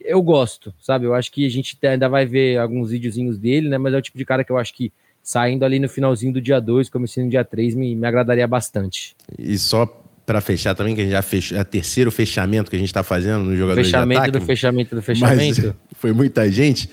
eu 0.00 0.22
gosto, 0.22 0.72
sabe? 0.80 1.06
Eu 1.06 1.14
acho 1.16 1.32
que 1.32 1.44
a 1.44 1.48
gente 1.48 1.76
ainda 1.84 2.08
vai 2.08 2.24
ver 2.24 2.58
alguns 2.58 2.92
videozinhos 2.92 3.36
dele, 3.36 3.68
né? 3.68 3.76
Mas 3.76 3.92
é 3.94 3.96
o 3.96 4.02
tipo 4.02 4.16
de 4.16 4.24
cara 4.24 4.44
que 4.44 4.52
eu 4.52 4.56
acho 4.56 4.72
que 4.72 4.92
saindo 5.20 5.64
ali 5.64 5.80
no 5.80 5.88
finalzinho 5.88 6.32
do 6.32 6.40
dia 6.40 6.60
2, 6.60 6.88
começando 6.88 7.24
no 7.24 7.30
dia 7.30 7.44
3, 7.44 7.74
me, 7.74 7.96
me 7.96 8.06
agradaria 8.06 8.46
bastante. 8.46 9.16
E 9.36 9.58
só 9.58 9.84
para 10.24 10.40
fechar 10.40 10.76
também, 10.76 10.94
que 10.94 11.00
a 11.00 11.04
gente 11.04 11.12
já 11.12 11.22
fechou, 11.22 11.58
é 11.58 11.62
o 11.62 11.64
terceiro 11.64 12.12
fechamento 12.12 12.70
que 12.70 12.76
a 12.76 12.78
gente 12.78 12.88
está 12.88 13.02
fazendo 13.02 13.46
no 13.46 13.56
jogador 13.56 13.82
fechamento 13.82 14.20
de 14.22 14.28
ataque. 14.28 14.38
do 14.38 14.46
fechamento 14.46 14.94
do 14.94 15.02
fechamento. 15.02 15.76
foi 15.98 16.12
muita 16.12 16.48
gente. 16.48 16.88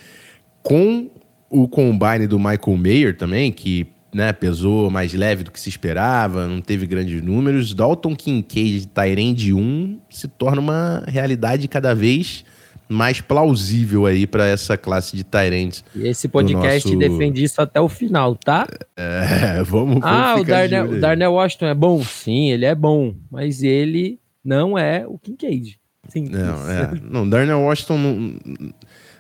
Com 0.64 1.21
o 1.52 1.68
combine 1.68 2.26
do 2.28 2.40
Michael 2.40 2.78
Mayer 2.78 3.18
também, 3.18 3.52
que 3.52 3.86
né, 4.14 4.32
pesou 4.32 4.90
mais 4.90 5.14
leve 5.14 5.44
do 5.44 5.52
que 5.52 5.60
se 5.60 5.70
esperava, 5.70 6.48
não 6.48 6.62
teve 6.62 6.88
grandes 6.88 7.22
números. 7.22 7.74
Dalton 7.74 8.16
Kincaid, 8.16 8.88
Tyrande 8.88 9.54
1, 9.54 10.00
se 10.10 10.28
torna 10.30 10.62
uma 10.62 11.04
realidade 11.08 11.68
cada 11.68 11.94
vez 11.94 12.46
mais 12.88 13.22
plausível 13.22 14.06
aí 14.06 14.28
para 14.28 14.46
essa 14.48 14.78
classe 14.78 15.16
de 15.16 15.24
Tyrants. 15.24 15.84
E 15.96 16.08
esse 16.08 16.28
podcast 16.28 16.94
nosso... 16.94 17.00
defende 17.00 17.44
isso 17.44 17.62
até 17.62 17.80
o 17.80 17.88
final, 17.88 18.36
tá? 18.36 18.68
É, 18.98 19.64
vamos, 19.64 20.00
vamos 20.00 20.04
Ah, 20.04 20.36
o 20.38 20.44
Darnell, 20.44 20.92
o 20.92 21.00
Darnell 21.00 21.34
Washington 21.34 21.68
é 21.68 21.74
bom? 21.74 22.04
Sim, 22.04 22.52
ele 22.52 22.66
é 22.66 22.76
bom, 22.76 23.16
mas 23.30 23.64
ele 23.64 24.20
não 24.44 24.78
é 24.78 25.06
o 25.08 25.18
Kincaid. 25.18 25.80
Sim. 26.10 26.28
Não, 26.30 26.70
é. 26.70 26.92
não 27.10 27.30
Darnell 27.30 27.62
Washington 27.62 27.98
não, 27.98 28.74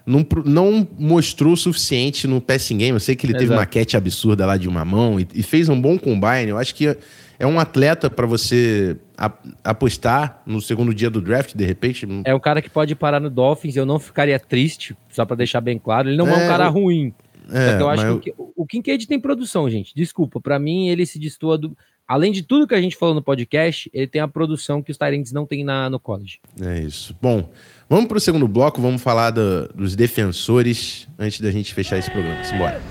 não, 0.05 0.25
não, 0.45 0.87
mostrou 0.97 1.53
o 1.53 1.57
suficiente 1.57 2.27
no 2.27 2.41
passing 2.41 2.77
game. 2.77 2.95
Eu 2.95 2.99
sei 2.99 3.15
que 3.15 3.25
ele 3.25 3.33
Exato. 3.33 3.45
teve 3.45 3.53
uma 3.53 3.65
catch 3.65 3.93
absurda 3.95 4.45
lá 4.45 4.57
de 4.57 4.67
uma 4.67 4.83
mão 4.83 5.19
e, 5.19 5.27
e 5.33 5.43
fez 5.43 5.69
um 5.69 5.79
bom 5.79 5.97
combine. 5.97 6.49
Eu 6.49 6.57
acho 6.57 6.73
que 6.73 6.97
é 7.41 7.47
um 7.47 7.59
atleta 7.59 8.09
para 8.09 8.27
você 8.27 8.97
apostar 9.63 10.41
no 10.45 10.61
segundo 10.61 10.93
dia 10.93 11.09
do 11.09 11.21
draft, 11.21 11.55
de 11.55 11.65
repente. 11.65 12.07
É 12.23 12.35
um 12.35 12.39
cara 12.39 12.61
que 12.61 12.69
pode 12.69 12.93
parar 12.95 13.19
no 13.19 13.29
Dolphins, 13.29 13.75
eu 13.75 13.85
não 13.85 13.99
ficaria 13.99 14.39
triste, 14.39 14.95
só 15.09 15.25
para 15.25 15.37
deixar 15.37 15.59
bem 15.59 15.79
claro. 15.79 16.09
Ele 16.09 16.17
não 16.17 16.27
é, 16.27 16.33
é 16.33 16.45
um 16.45 16.47
cara 16.47 16.67
ruim. 16.67 17.13
É, 17.51 17.81
eu 17.81 17.89
acho 17.89 18.19
que 18.19 18.29
eu... 18.29 18.53
o 18.55 18.65
Kincaid 18.65 19.07
tem 19.07 19.19
produção, 19.19 19.69
gente. 19.69 19.93
Desculpa, 19.95 20.39
para 20.39 20.59
mim 20.59 20.89
ele 20.89 21.05
se 21.05 21.17
destoa 21.17 21.57
do. 21.57 21.75
Além 22.07 22.31
de 22.31 22.43
tudo 22.43 22.67
que 22.67 22.75
a 22.75 22.81
gente 22.81 22.95
falou 22.95 23.15
no 23.15 23.23
podcast, 23.23 23.89
ele 23.93 24.05
tem 24.05 24.21
a 24.21 24.27
produção 24.27 24.81
que 24.81 24.91
os 24.91 24.97
Tyrants 24.97 25.31
não 25.31 25.45
tem 25.45 25.63
na, 25.63 25.89
no 25.89 25.99
college. 25.99 26.39
É 26.61 26.79
isso. 26.81 27.15
Bom, 27.21 27.49
vamos 27.91 28.07
para 28.07 28.17
o 28.17 28.21
segundo 28.21 28.47
bloco, 28.47 28.81
vamos 28.81 29.01
falar 29.01 29.31
do, 29.31 29.67
dos 29.75 29.97
defensores 29.97 31.09
antes 31.19 31.41
da 31.41 31.51
gente 31.51 31.73
fechar 31.73 31.97
esse 31.97 32.09
programa. 32.09 32.41
Simbora. 32.45 32.81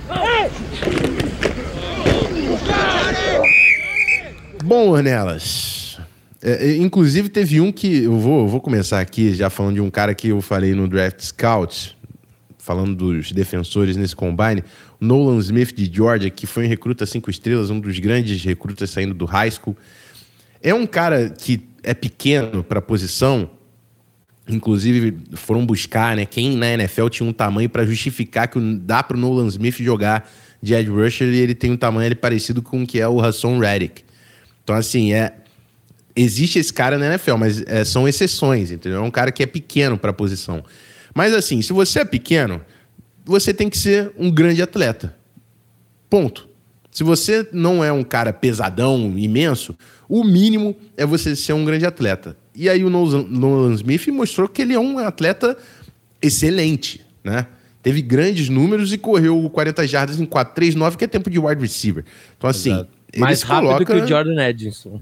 Bom, 4.63 4.91
Ornelas. 4.91 5.99
É, 6.43 6.67
é, 6.69 6.77
inclusive, 6.77 7.31
teve 7.31 7.63
um 7.63 7.73
que. 7.73 8.05
Eu 8.05 8.19
vou, 8.19 8.41
eu 8.41 8.49
vou 8.49 8.61
começar 8.61 9.01
aqui 9.01 9.33
já 9.33 9.49
falando 9.49 9.77
de 9.77 9.81
um 9.81 9.91
cara 9.91 10.15
que 10.15 10.29
eu 10.29 10.43
falei 10.43 10.75
no 10.75 10.87
Draft 10.87 11.23
Scout, 11.23 11.97
falando 12.59 12.95
dos 12.95 13.33
defensores 13.33 13.97
nesse 13.97 14.15
combine. 14.15 14.63
Nolan 15.01 15.39
Smith 15.39 15.75
de 15.75 15.91
Georgia, 15.91 16.29
que 16.29 16.47
foi 16.47 16.67
um 16.67 16.69
recruta 16.69 17.07
cinco 17.07 17.31
estrelas, 17.31 17.71
um 17.71 17.81
dos 17.81 17.99
grandes 17.99 18.45
recrutas 18.45 18.91
saindo 18.91 19.15
do 19.15 19.25
high 19.25 19.51
school. 19.51 19.75
É 20.63 20.75
um 20.75 20.87
cara 20.87 21.31
que 21.31 21.67
é 21.83 21.95
pequeno 21.95 22.63
para 22.63 22.81
a 22.81 22.83
posição. 22.83 23.49
Inclusive, 24.51 25.17
foram 25.35 25.65
buscar 25.65 26.17
né, 26.17 26.27
quem 26.27 26.57
na 26.57 26.73
NFL 26.73 27.09
tinha 27.09 27.29
um 27.29 27.33
tamanho 27.33 27.69
para 27.69 27.85
justificar 27.85 28.49
que 28.49 28.59
dá 28.83 29.03
para 29.03 29.17
o 29.17 29.21
Nolan 29.21 29.47
Smith 29.49 29.77
jogar 29.79 30.31
de 30.63 30.75
edge 30.75 30.91
rusher 30.91 31.29
e 31.29 31.39
ele 31.39 31.55
tem 31.55 31.71
um 31.71 31.77
tamanho 31.77 32.07
ele, 32.07 32.15
parecido 32.15 32.61
com 32.61 32.83
o 32.83 32.87
que 32.87 33.01
é 33.01 33.09
o 33.09 33.21
Hassan 33.21 33.59
Reddick. 33.59 34.05
Então, 34.63 34.77
assim, 34.77 35.13
é, 35.13 35.33
existe 36.15 36.59
esse 36.59 36.73
cara 36.73 36.99
na 36.99 37.07
NFL, 37.07 37.37
mas 37.37 37.63
é, 37.67 37.85
são 37.85 38.07
exceções, 38.07 38.71
entendeu? 38.71 38.99
É 38.99 39.03
um 39.03 39.11
cara 39.11 39.33
que 39.33 39.43
é 39.43 39.47
pequeno 39.47 39.97
para 39.97 40.11
a 40.11 40.15
posição. 40.15 40.63
Mas, 41.15 41.35
assim, 41.35 41.63
se 41.63 41.73
você 41.73 42.01
é 42.01 42.05
pequeno, 42.05 42.61
você 43.25 43.55
tem 43.55 43.69
que 43.69 43.79
ser 43.79 44.13
um 44.19 44.31
grande 44.31 44.63
atleta. 44.63 45.17
Ponto. 46.09 46.49
Se 46.91 47.05
você 47.05 47.49
não 47.53 47.85
é 47.85 47.93
um 47.93 48.03
cara 48.03 48.33
pesadão, 48.33 49.15
imenso, 49.17 49.77
o 50.09 50.25
mínimo 50.25 50.77
é 50.97 51.07
você 51.07 51.37
ser 51.37 51.53
um 51.53 51.65
grande 51.65 51.87
atleta. 51.87 52.37
E 52.55 52.69
aí 52.69 52.85
o 52.85 52.91
Nolan 52.91 53.75
Smith 53.75 54.09
mostrou 54.09 54.49
que 54.49 54.63
ele 54.63 54.75
é 54.75 54.79
um 54.79 54.99
atleta 54.99 55.57
excelente, 56.21 57.01
né? 57.23 57.47
Teve 57.83 58.03
grandes 58.03 58.49
números 58.49 58.93
e 58.93 58.99
correu 58.99 59.49
40 59.49 59.87
jardas 59.87 60.21
em 60.21 60.27
4.39, 60.27 60.97
que 60.97 61.05
é 61.05 61.09
tempo 61.09 61.31
de 61.31 61.39
wide 61.39 61.63
receiver. 61.63 62.05
Então, 62.37 62.51
assim, 62.51 62.73
Exato. 62.73 62.91
Mais 63.17 63.43
rápido 63.43 63.67
coloca... 63.67 63.85
que 63.85 64.01
o 64.01 64.07
Jordan 64.07 64.49
Edison. 64.49 65.01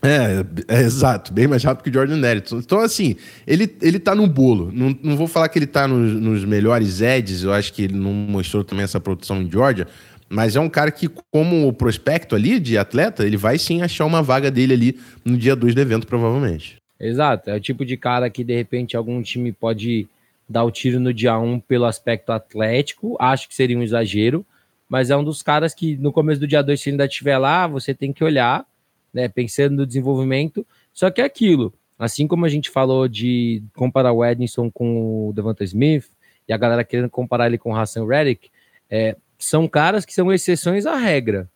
É, 0.00 0.44
é, 0.68 0.80
exato, 0.82 1.32
bem 1.32 1.48
mais 1.48 1.64
rápido 1.64 1.82
que 1.82 1.90
o 1.90 1.92
Jordan 1.92 2.24
Edison. 2.24 2.58
Então, 2.58 2.78
assim, 2.78 3.16
ele, 3.46 3.74
ele 3.82 3.98
tá 3.98 4.14
no 4.14 4.26
bolo. 4.26 4.70
Não, 4.72 4.96
não 5.02 5.16
vou 5.16 5.26
falar 5.26 5.48
que 5.48 5.58
ele 5.58 5.66
tá 5.66 5.88
nos, 5.88 6.12
nos 6.12 6.44
melhores 6.44 7.00
edges, 7.00 7.42
eu 7.42 7.52
acho 7.52 7.72
que 7.72 7.82
ele 7.82 7.94
não 7.94 8.12
mostrou 8.12 8.62
também 8.62 8.84
essa 8.84 9.00
produção 9.00 9.42
em 9.42 9.50
Georgia, 9.50 9.88
mas 10.28 10.54
é 10.54 10.60
um 10.60 10.68
cara 10.68 10.90
que, 10.90 11.08
como 11.32 11.72
prospecto 11.72 12.36
ali 12.36 12.60
de 12.60 12.78
atleta, 12.78 13.26
ele 13.26 13.36
vai 13.36 13.58
sim 13.58 13.82
achar 13.82 14.04
uma 14.04 14.22
vaga 14.22 14.50
dele 14.50 14.74
ali 14.74 15.00
no 15.24 15.36
dia 15.36 15.56
2 15.56 15.74
do 15.74 15.80
evento, 15.80 16.06
provavelmente. 16.06 16.76
Exato, 17.00 17.50
é 17.50 17.54
o 17.54 17.60
tipo 17.60 17.84
de 17.84 17.96
cara 17.96 18.28
que 18.28 18.42
de 18.42 18.54
repente 18.54 18.96
algum 18.96 19.22
time 19.22 19.52
pode 19.52 20.08
dar 20.48 20.64
o 20.64 20.70
tiro 20.70 20.98
no 20.98 21.12
dia 21.12 21.38
1 21.38 21.52
um 21.52 21.60
pelo 21.60 21.84
aspecto 21.84 22.32
atlético, 22.32 23.16
acho 23.20 23.48
que 23.48 23.54
seria 23.54 23.78
um 23.78 23.82
exagero, 23.82 24.44
mas 24.88 25.10
é 25.10 25.16
um 25.16 25.22
dos 25.22 25.42
caras 25.42 25.74
que 25.74 25.96
no 25.96 26.10
começo 26.10 26.40
do 26.40 26.46
dia 26.46 26.62
2, 26.62 26.80
se 26.80 26.90
ainda 26.90 27.04
estiver 27.04 27.38
lá, 27.38 27.66
você 27.66 27.94
tem 27.94 28.12
que 28.12 28.24
olhar, 28.24 28.66
né, 29.12 29.28
pensando 29.28 29.76
no 29.76 29.86
desenvolvimento. 29.86 30.66
Só 30.94 31.10
que 31.10 31.20
é 31.20 31.24
aquilo, 31.24 31.72
assim 31.98 32.26
como 32.26 32.46
a 32.46 32.48
gente 32.48 32.70
falou 32.70 33.06
de 33.06 33.62
comparar 33.76 34.12
o 34.12 34.24
Edinson 34.24 34.70
com 34.70 35.28
o 35.28 35.32
Devonta 35.34 35.62
Smith, 35.64 36.06
e 36.48 36.52
a 36.52 36.56
galera 36.56 36.82
querendo 36.82 37.10
comparar 37.10 37.46
ele 37.46 37.58
com 37.58 37.72
o 37.72 37.76
Hassan 37.76 38.06
Reddick, 38.06 38.50
é, 38.90 39.14
são 39.38 39.68
caras 39.68 40.06
que 40.06 40.14
são 40.14 40.32
exceções 40.32 40.86
à 40.86 40.96
regra. 40.96 41.48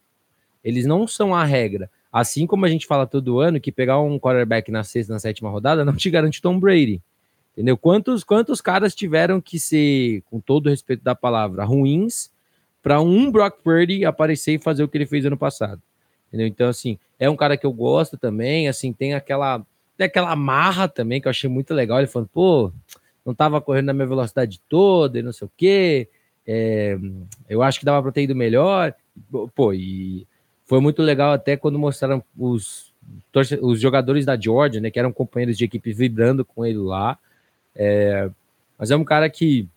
Eles 0.63 0.85
não 0.85 1.09
são 1.09 1.35
a 1.35 1.45
regra. 1.45 1.91
Assim 2.13 2.47
como 2.47 2.67
a 2.67 2.69
gente 2.69 2.87
fala 2.87 3.07
todo 3.07 3.41
ano 3.41 3.59
que 3.59 3.73
pegar 3.73 3.99
um 4.01 4.19
quarterback 4.19 4.71
na 4.71 4.85
sexta, 4.85 5.15
na 5.15 5.19
sétima 5.19 5.49
rodada 5.49 5.85
não 5.85 5.97
te 5.97 6.11
garante 6.11 6.43
Tom 6.43 6.61
Brady. 6.61 7.01
Entendeu? 7.53 7.77
Quantos, 7.77 8.23
quantos 8.23 8.61
caras 8.61 8.95
tiveram 8.95 9.41
que 9.41 9.59
ser, 9.59 10.23
com 10.31 10.39
todo 10.41 10.67
o 10.67 10.71
respeito 10.71 11.03
da 11.03 11.15
palavra, 11.15 11.65
ruins 11.65 12.31
para 12.83 13.01
um 13.01 13.31
Brock 13.31 13.63
Purdy 13.63 14.05
aparecer 14.05 14.55
e 14.55 14.59
fazer 14.59 14.83
o 14.83 14.89
que 14.89 14.99
ele 14.99 15.07
fez 15.07 15.25
ano 15.25 15.37
passado. 15.37 15.81
Entendeu? 16.29 16.47
Então, 16.47 16.69
assim, 16.69 16.99
é 17.19 17.31
um 17.31 17.37
cara 17.37 17.57
que 17.57 17.65
eu 17.65 17.73
gosto 17.73 18.19
também, 18.19 18.69
assim, 18.69 18.93
tem 18.93 19.15
aquela, 19.15 19.65
tem 19.97 20.07
aquela 20.07 20.35
marra 20.35 20.89
também 20.89 21.21
que 21.21 21.29
eu 21.29 21.31
achei 21.31 21.49
muito 21.49 21.73
legal. 21.73 21.99
Ele 21.99 22.07
falando, 22.07 22.29
pô, 22.29 22.73
não 23.25 23.35
tava 23.35 23.61
correndo 23.61 23.87
na 23.87 23.93
minha 23.93 24.07
velocidade 24.07 24.61
toda 24.69 25.19
e 25.19 25.23
não 25.23 25.33
sei 25.33 25.47
o 25.47 25.53
quê. 25.57 26.09
É, 26.47 26.99
eu 27.49 27.63
acho 27.63 27.79
que 27.79 27.85
dava 27.85 28.03
para 28.03 28.13
ter 28.13 28.23
ido 28.23 28.35
melhor. 28.35 28.95
Pô, 29.55 29.73
e 29.73 30.27
foi 30.73 30.81
muito 30.81 31.03
legal 31.03 31.35
até 31.35 31.55
quando 31.55 31.79
mostraram 31.79 32.25
os, 32.35 32.91
os 33.61 33.79
jogadores 33.79 34.25
da 34.25 34.41
Georgia, 34.41 34.81
né, 34.81 34.91
que 34.91 34.99
eram 34.99 35.13
companheiros 35.13 35.59
de 35.59 35.67
equipe 35.67 35.93
vibrando 35.93 36.47
com 36.47 36.65
ele 36.65 36.79
lá. 36.79 37.19
É, 37.77 38.31
mas 38.79 38.91
é 38.91 38.97
um 38.97 39.05
cara 39.05 39.29
que, 39.29 39.69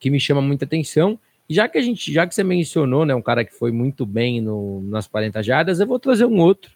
que 0.00 0.08
me 0.08 0.18
chama 0.18 0.40
muita 0.40 0.64
atenção. 0.64 1.18
E 1.46 1.52
já 1.52 1.68
que 1.68 1.76
a 1.76 1.82
gente, 1.82 2.10
já 2.10 2.26
que 2.26 2.34
você 2.34 2.42
mencionou, 2.42 3.04
né, 3.04 3.14
um 3.14 3.20
cara 3.20 3.44
que 3.44 3.52
foi 3.52 3.70
muito 3.70 4.06
bem 4.06 4.40
no, 4.40 4.80
nas 4.84 5.06
40 5.06 5.42
jardas, 5.42 5.80
eu 5.80 5.86
vou 5.86 5.98
trazer 5.98 6.24
um 6.24 6.38
outro, 6.38 6.70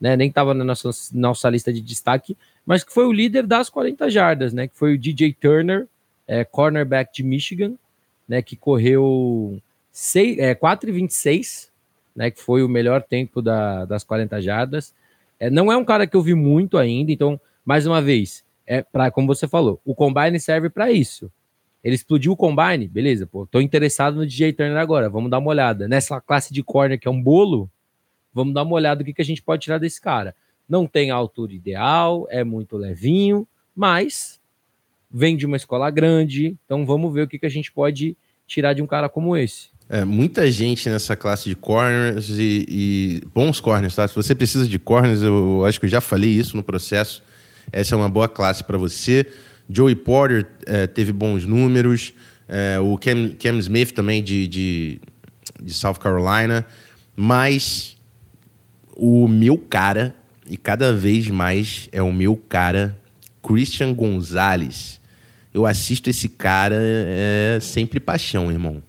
né, 0.00 0.16
nem 0.16 0.28
estava 0.28 0.52
na 0.52 0.64
nossa, 0.64 0.90
nossa 1.12 1.48
lista 1.48 1.72
de 1.72 1.80
destaque, 1.80 2.36
mas 2.66 2.82
que 2.82 2.92
foi 2.92 3.06
o 3.06 3.12
líder 3.12 3.46
das 3.46 3.70
40 3.70 4.10
jardas, 4.10 4.52
né, 4.52 4.66
que 4.66 4.76
foi 4.76 4.94
o 4.94 4.98
DJ 4.98 5.32
Turner, 5.34 5.86
é, 6.26 6.44
cornerback 6.44 7.14
de 7.14 7.22
Michigan, 7.22 7.74
né, 8.26 8.42
que 8.42 8.56
correu 8.56 9.62
6, 9.92 10.38
é, 10.40 10.56
4,26, 10.56 11.69
né, 12.14 12.30
que 12.30 12.40
foi 12.40 12.62
o 12.62 12.68
melhor 12.68 13.02
tempo 13.02 13.40
da, 13.40 13.84
das 13.84 14.04
40 14.04 14.40
jardas. 14.40 14.94
É, 15.38 15.48
não 15.48 15.70
é 15.70 15.76
um 15.76 15.84
cara 15.84 16.06
que 16.06 16.16
eu 16.16 16.22
vi 16.22 16.34
muito 16.34 16.76
ainda, 16.76 17.12
então, 17.12 17.40
mais 17.64 17.86
uma 17.86 18.02
vez, 18.02 18.44
é 18.66 18.82
para 18.82 19.10
como 19.10 19.26
você 19.26 19.48
falou, 19.48 19.80
o 19.84 19.94
combine 19.94 20.38
serve 20.38 20.68
para 20.68 20.90
isso. 20.92 21.30
Ele 21.82 21.94
explodiu 21.94 22.32
o 22.32 22.36
combine, 22.36 22.86
beleza, 22.86 23.26
pô, 23.26 23.46
tô 23.46 23.60
interessado 23.60 24.16
no 24.16 24.26
DJ 24.26 24.52
Turner 24.52 24.76
agora, 24.76 25.08
vamos 25.08 25.30
dar 25.30 25.38
uma 25.38 25.48
olhada. 25.48 25.88
Nessa 25.88 26.20
classe 26.20 26.52
de 26.52 26.62
corner 26.62 26.98
que 26.98 27.08
é 27.08 27.10
um 27.10 27.22
bolo, 27.22 27.70
vamos 28.34 28.52
dar 28.52 28.62
uma 28.62 28.74
olhada 28.74 28.98
do 28.98 29.04
que, 29.04 29.14
que 29.14 29.22
a 29.22 29.24
gente 29.24 29.42
pode 29.42 29.62
tirar 29.62 29.78
desse 29.78 30.00
cara. 30.00 30.34
Não 30.68 30.86
tem 30.86 31.10
a 31.10 31.14
altura 31.14 31.54
ideal, 31.54 32.26
é 32.30 32.44
muito 32.44 32.76
levinho, 32.76 33.48
mas 33.74 34.38
vem 35.10 35.36
de 35.36 35.46
uma 35.46 35.56
escola 35.56 35.90
grande, 35.90 36.56
então 36.64 36.86
vamos 36.86 37.12
ver 37.12 37.22
o 37.22 37.28
que, 37.28 37.38
que 37.38 37.46
a 37.46 37.50
gente 37.50 37.72
pode 37.72 38.16
tirar 38.46 38.74
de 38.74 38.82
um 38.82 38.86
cara 38.86 39.08
como 39.08 39.36
esse. 39.36 39.70
É, 39.92 40.04
muita 40.04 40.48
gente 40.52 40.88
nessa 40.88 41.16
classe 41.16 41.48
de 41.48 41.56
corners 41.56 42.28
e, 42.30 42.64
e, 42.68 43.22
bons 43.34 43.58
corners, 43.58 43.96
tá? 43.96 44.06
Se 44.06 44.14
você 44.14 44.36
precisa 44.36 44.68
de 44.68 44.78
corners, 44.78 45.20
eu 45.20 45.64
acho 45.66 45.80
que 45.80 45.86
eu 45.86 45.90
já 45.90 46.00
falei 46.00 46.30
isso 46.30 46.56
no 46.56 46.62
processo. 46.62 47.20
Essa 47.72 47.96
é 47.96 47.98
uma 47.98 48.08
boa 48.08 48.28
classe 48.28 48.62
para 48.62 48.78
você. 48.78 49.26
Joey 49.68 49.96
Porter 49.96 50.46
é, 50.64 50.86
teve 50.86 51.12
bons 51.12 51.44
números, 51.44 52.12
é, 52.48 52.78
o 52.78 52.96
Cam, 52.98 53.30
Cam, 53.30 53.58
Smith 53.58 53.90
também 53.90 54.22
de, 54.22 54.46
de, 54.46 55.00
de, 55.60 55.74
South 55.74 55.94
Carolina, 55.94 56.64
mas 57.16 57.96
o 58.94 59.26
meu 59.26 59.58
cara, 59.58 60.14
e 60.48 60.56
cada 60.56 60.92
vez 60.92 61.26
mais 61.28 61.88
é 61.90 62.00
o 62.00 62.12
meu 62.12 62.36
cara, 62.36 62.96
Christian 63.42 63.92
Gonzalez. 63.92 65.00
Eu 65.52 65.66
assisto 65.66 66.08
esse 66.08 66.28
cara, 66.28 66.76
é 66.78 67.58
sempre 67.60 67.98
paixão, 67.98 68.52
irmão. 68.52 68.80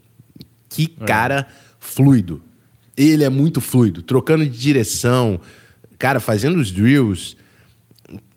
Que 0.71 0.95
é. 0.99 1.05
cara 1.05 1.47
fluido. 1.79 2.41
Ele 2.95 3.23
é 3.23 3.29
muito 3.29 3.62
fluido, 3.62 4.01
trocando 4.01 4.45
de 4.45 4.57
direção, 4.57 5.39
cara, 5.97 6.19
fazendo 6.19 6.60
os 6.60 6.71
drills, 6.71 7.38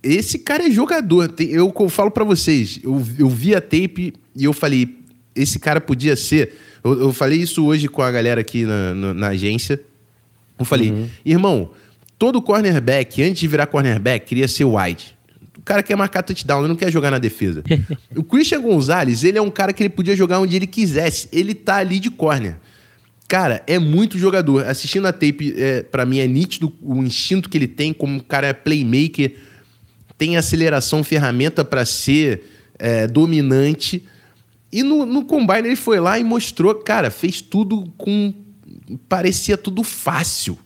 esse 0.03 0.39
cara 0.39 0.67
é 0.67 0.71
jogador. 0.71 1.33
Eu, 1.39 1.73
eu 1.79 1.89
falo 1.89 2.11
para 2.11 2.25
vocês, 2.25 2.79
eu, 2.83 3.03
eu 3.19 3.29
vi 3.29 3.55
a 3.55 3.61
tape 3.61 4.13
e 4.37 4.45
eu 4.45 4.53
falei, 4.53 4.99
esse 5.35 5.59
cara 5.59 5.81
podia 5.81 6.17
ser. 6.17 6.59
Eu, 6.83 7.01
eu 7.01 7.13
falei 7.13 7.41
isso 7.41 7.65
hoje 7.65 7.89
com 7.89 8.03
a 8.03 8.11
galera 8.11 8.41
aqui 8.41 8.65
na, 8.65 8.95
na, 8.95 9.15
na 9.15 9.29
agência. 9.29 9.81
Eu 10.59 10.65
falei, 10.65 10.91
uhum. 10.91 11.09
irmão, 11.25 11.71
todo 12.19 12.41
cornerback, 12.43 13.23
antes 13.23 13.41
de 13.41 13.49
virar 13.49 13.67
cornerback, 13.67 14.27
queria 14.27 14.47
ser 14.47 14.65
wide. 14.65 15.17
O 15.65 15.67
cara 15.67 15.83
quer 15.83 15.97
marcar 15.97 16.23
touchdown, 16.23 16.61
ele 16.61 16.69
não 16.69 16.77
quer 16.77 16.93
jogar 16.93 17.11
na 17.11 17.19
defesa. 17.19 17.65
o 18.15 18.23
Christian 18.23 18.61
Gonzalez, 18.61 19.25
ele 19.25 19.39
é 19.39 19.43
um 19.43 19.51
cara 19.51 19.73
que 19.73 19.83
ele 19.83 19.89
podia 19.89 20.15
jogar 20.15 20.39
onde 20.39 20.55
ele 20.55 20.67
quisesse. 20.67 21.27
Ele 21.33 21.55
tá 21.55 21.77
ali 21.77 21.99
de 21.99 22.11
corner. 22.11 22.57
Cara, 23.27 23.63
é 23.67 23.79
muito 23.79 24.19
jogador. 24.19 24.67
Assistindo 24.67 25.07
a 25.07 25.13
tape, 25.13 25.55
é, 25.57 25.83
para 25.83 26.05
mim 26.05 26.19
é 26.19 26.27
nítido 26.27 26.71
o 26.83 27.03
instinto 27.03 27.49
que 27.49 27.57
ele 27.57 27.67
tem 27.67 27.95
como 27.95 28.17
um 28.17 28.21
cara 28.21 28.53
playmaker 28.53 29.35
tem 30.19 30.37
aceleração, 30.37 31.03
ferramenta 31.03 31.65
para 31.65 31.85
ser 31.85 32.45
é, 32.79 33.07
dominante. 33.07 34.05
E 34.71 34.83
no, 34.83 35.07
no 35.07 35.25
Combine 35.25 35.69
ele 35.69 35.77
foi 35.77 36.01
lá 36.01 36.19
e 36.19 36.25
mostrou, 36.25 36.75
cara, 36.75 37.11
fez 37.11 37.41
tudo 37.41 37.91
com. 37.97 38.35
Parecia 39.09 39.57
tudo 39.57 39.83
fácil. 39.83 40.59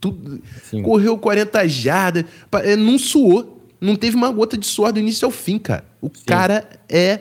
Tudo, 0.00 0.40
correu 0.82 1.18
40 1.18 1.68
jardas, 1.68 2.24
é, 2.62 2.76
não 2.76 2.98
suou. 2.98 3.55
Não 3.80 3.96
teve 3.96 4.16
uma 4.16 4.30
gota 4.30 4.56
de 4.56 4.66
suor 4.66 4.92
do 4.92 4.98
início 4.98 5.26
ao 5.26 5.30
fim, 5.30 5.58
cara. 5.58 5.84
O 6.00 6.06
Sim. 6.06 6.24
cara 6.24 6.68
é 6.88 7.20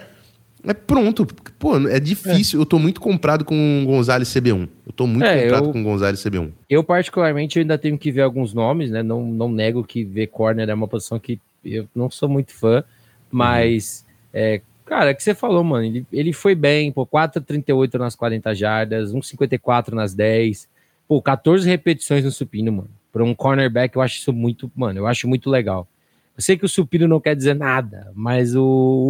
É 0.63 0.73
pronto. 0.73 1.27
Pô, 1.59 1.77
é 1.87 1.99
difícil. 1.99 2.59
É. 2.59 2.61
Eu 2.61 2.65
tô 2.65 2.79
muito 2.79 2.99
comprado 2.99 3.45
com 3.45 3.83
o 3.83 3.85
Gonzalez 3.85 4.27
CB1. 4.29 4.67
Eu 4.85 4.93
tô 4.93 5.05
muito 5.05 5.25
é, 5.25 5.43
comprado 5.43 5.65
eu, 5.65 5.71
com 5.71 5.81
o 5.81 5.83
Gonzalez 5.83 6.19
CB1. 6.19 6.51
Eu, 6.69 6.83
particularmente, 6.83 7.59
ainda 7.59 7.77
tenho 7.77 7.97
que 7.97 8.11
ver 8.11 8.21
alguns 8.21 8.53
nomes, 8.53 8.89
né? 8.89 9.03
Não, 9.03 9.23
não 9.23 9.49
nego 9.49 9.83
que 9.83 10.03
ver 10.03 10.27
corner 10.27 10.67
é 10.67 10.73
uma 10.73 10.87
posição 10.87 11.19
que 11.19 11.39
eu 11.63 11.87
não 11.95 12.09
sou 12.09 12.29
muito 12.29 12.53
fã, 12.53 12.83
mas, 13.31 14.05
uhum. 14.07 14.29
é, 14.33 14.61
cara, 14.85 15.09
é 15.09 15.13
que 15.13 15.23
você 15.23 15.33
falou, 15.33 15.63
mano, 15.63 15.85
ele, 15.85 16.05
ele 16.11 16.31
foi 16.31 16.53
bem, 16.53 16.91
pô, 16.91 17.05
4,38 17.05 17.95
nas 17.95 18.15
40 18.15 18.53
jardas, 18.53 19.13
1,54 19.13 19.93
nas 19.93 20.13
10, 20.13 20.67
pô, 21.07 21.21
14 21.21 21.67
repetições 21.67 22.23
no 22.23 22.31
supino, 22.31 22.71
mano. 22.71 22.89
Para 23.11 23.23
um 23.23 23.33
cornerback, 23.33 23.95
eu 23.95 24.01
acho 24.01 24.17
isso 24.19 24.33
muito, 24.33 24.71
mano, 24.75 24.99
eu 24.99 25.07
acho 25.07 25.27
muito 25.27 25.49
legal. 25.49 25.87
Eu 26.35 26.41
sei 26.41 26.57
que 26.57 26.65
o 26.65 26.69
supino 26.69 27.07
não 27.07 27.19
quer 27.19 27.35
dizer 27.35 27.53
nada, 27.53 28.11
mas 28.13 28.55
o, 28.55 28.63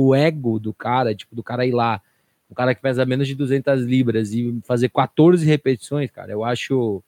o, 0.08 0.16
ego 0.16 0.60
do 0.60 0.74
cara, 0.74 1.16
tipo, 1.16 1.36
do 1.36 1.42
cara 1.42 1.66
ir 1.66 1.72
lá, 1.72 2.02
o 2.50 2.54
cara 2.54 2.76
que 2.76 2.82
pesa 2.82 3.06
menos 3.06 3.28
de 3.28 3.34
200 3.34 3.82
libras 3.84 4.32
e 4.32 4.60
fazer 4.64 4.90
14 4.90 5.46
repetições, 5.46 6.12
cara, 6.12 6.32
eu 6.32 6.44
acho 6.44 7.04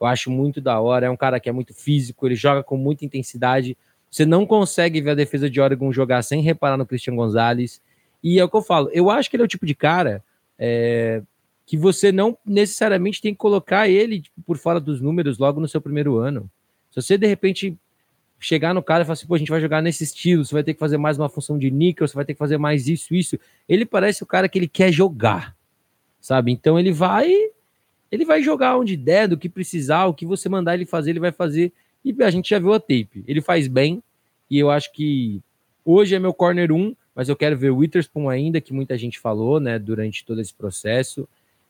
eu 0.00 0.06
acho 0.06 0.30
muito 0.30 0.60
da 0.60 0.80
hora. 0.80 1.06
É 1.06 1.10
um 1.10 1.16
cara 1.16 1.40
que 1.40 1.48
é 1.48 1.52
muito 1.52 1.72
físico, 1.72 2.26
ele 2.26 2.34
joga 2.34 2.62
com 2.62 2.76
muita 2.76 3.04
intensidade. 3.04 3.76
Você 4.10 4.26
não 4.26 4.46
consegue 4.46 5.00
ver 5.00 5.10
a 5.10 5.14
defesa 5.14 5.48
de 5.48 5.60
Oregon 5.60 5.92
jogar 5.92 6.22
sem 6.22 6.42
reparar 6.42 6.76
no 6.76 6.86
Christian 6.86 7.16
Gonzalez. 7.16 7.80
E 8.22 8.38
é 8.38 8.44
o 8.44 8.48
que 8.48 8.56
eu 8.56 8.62
falo, 8.62 8.90
eu 8.92 9.10
acho 9.10 9.30
que 9.30 9.36
ele 9.36 9.42
é 9.42 9.46
o 9.46 9.48
tipo 9.48 9.66
de 9.66 9.74
cara 9.74 10.22
é, 10.58 11.22
que 11.66 11.76
você 11.76 12.10
não 12.10 12.36
necessariamente 12.44 13.20
tem 13.20 13.32
que 13.32 13.38
colocar 13.38 13.88
ele 13.88 14.22
tipo, 14.22 14.42
por 14.42 14.56
fora 14.56 14.80
dos 14.80 15.00
números 15.00 15.38
logo 15.38 15.60
no 15.60 15.68
seu 15.68 15.80
primeiro 15.80 16.16
ano. 16.16 16.50
Se 16.90 17.00
você 17.02 17.18
de 17.18 17.26
repente 17.26 17.76
chegar 18.44 18.74
no 18.74 18.82
cara 18.82 19.02
e 19.02 19.06
falar 19.06 19.14
assim, 19.14 19.26
pô, 19.26 19.34
a 19.34 19.38
gente 19.38 19.50
vai 19.50 19.60
jogar 19.60 19.80
nesse 19.80 20.04
estilo, 20.04 20.44
você 20.44 20.54
vai 20.54 20.62
ter 20.62 20.74
que 20.74 20.80
fazer 20.80 20.98
mais 20.98 21.18
uma 21.18 21.28
função 21.28 21.58
de 21.58 21.70
níquel, 21.70 22.06
você 22.06 22.14
vai 22.14 22.24
ter 22.24 22.34
que 22.34 22.38
fazer 22.38 22.58
mais 22.58 22.86
isso, 22.86 23.14
isso. 23.14 23.38
Ele 23.68 23.86
parece 23.86 24.22
o 24.22 24.26
cara 24.26 24.48
que 24.48 24.58
ele 24.58 24.68
quer 24.68 24.92
jogar, 24.92 25.56
sabe? 26.20 26.52
Então 26.52 26.78
ele 26.78 26.92
vai, 26.92 27.32
ele 28.12 28.24
vai 28.24 28.42
jogar 28.42 28.76
onde 28.76 28.96
der, 28.96 29.28
do 29.28 29.38
que 29.38 29.48
precisar, 29.48 30.04
o 30.06 30.14
que 30.14 30.26
você 30.26 30.48
mandar 30.48 30.74
ele 30.74 30.84
fazer, 30.84 31.10
ele 31.10 31.20
vai 31.20 31.32
fazer. 31.32 31.72
E 32.04 32.14
a 32.22 32.30
gente 32.30 32.50
já 32.50 32.58
viu 32.58 32.74
a 32.74 32.80
tape. 32.80 33.24
Ele 33.26 33.40
faz 33.40 33.66
bem, 33.66 34.02
e 34.50 34.58
eu 34.58 34.70
acho 34.70 34.92
que 34.92 35.40
hoje 35.84 36.14
é 36.14 36.18
meu 36.18 36.34
corner 36.34 36.70
1, 36.70 36.94
mas 37.14 37.28
eu 37.28 37.36
quero 37.36 37.56
ver 37.56 37.70
o 37.70 37.76
Witherspoon 37.78 38.28
ainda, 38.28 38.60
que 38.60 38.74
muita 38.74 38.98
gente 38.98 39.18
falou, 39.18 39.58
né, 39.58 39.78
durante 39.78 40.24
todo 40.24 40.40
esse 40.40 40.52
processo. 40.52 41.26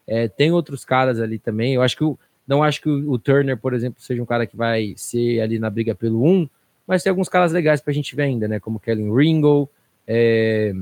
É, 0.06 0.26
tem 0.26 0.50
outros 0.50 0.84
caras 0.84 1.20
ali 1.20 1.38
também. 1.38 1.74
Eu 1.74 1.82
acho 1.82 1.96
que 1.96 2.04
o, 2.04 2.18
não 2.46 2.62
acho 2.62 2.80
que 2.80 2.88
o, 2.88 3.12
o, 3.12 3.18
Turner, 3.18 3.56
por 3.56 3.72
exemplo, 3.74 4.02
seja 4.02 4.22
um 4.22 4.26
cara 4.26 4.46
que 4.46 4.56
vai 4.56 4.94
ser 4.96 5.40
ali 5.40 5.58
na 5.58 5.70
briga 5.70 5.94
pelo 5.94 6.24
1, 6.24 6.48
mas 6.86 7.02
tem 7.02 7.10
alguns 7.10 7.28
caras 7.28 7.52
legais 7.52 7.80
para 7.80 7.90
a 7.90 7.94
gente 7.94 8.14
ver 8.14 8.24
ainda, 8.24 8.46
né? 8.46 8.60
Como 8.60 8.80
Kellen 8.80 9.14
Ringo, 9.14 9.68
é, 10.06 10.74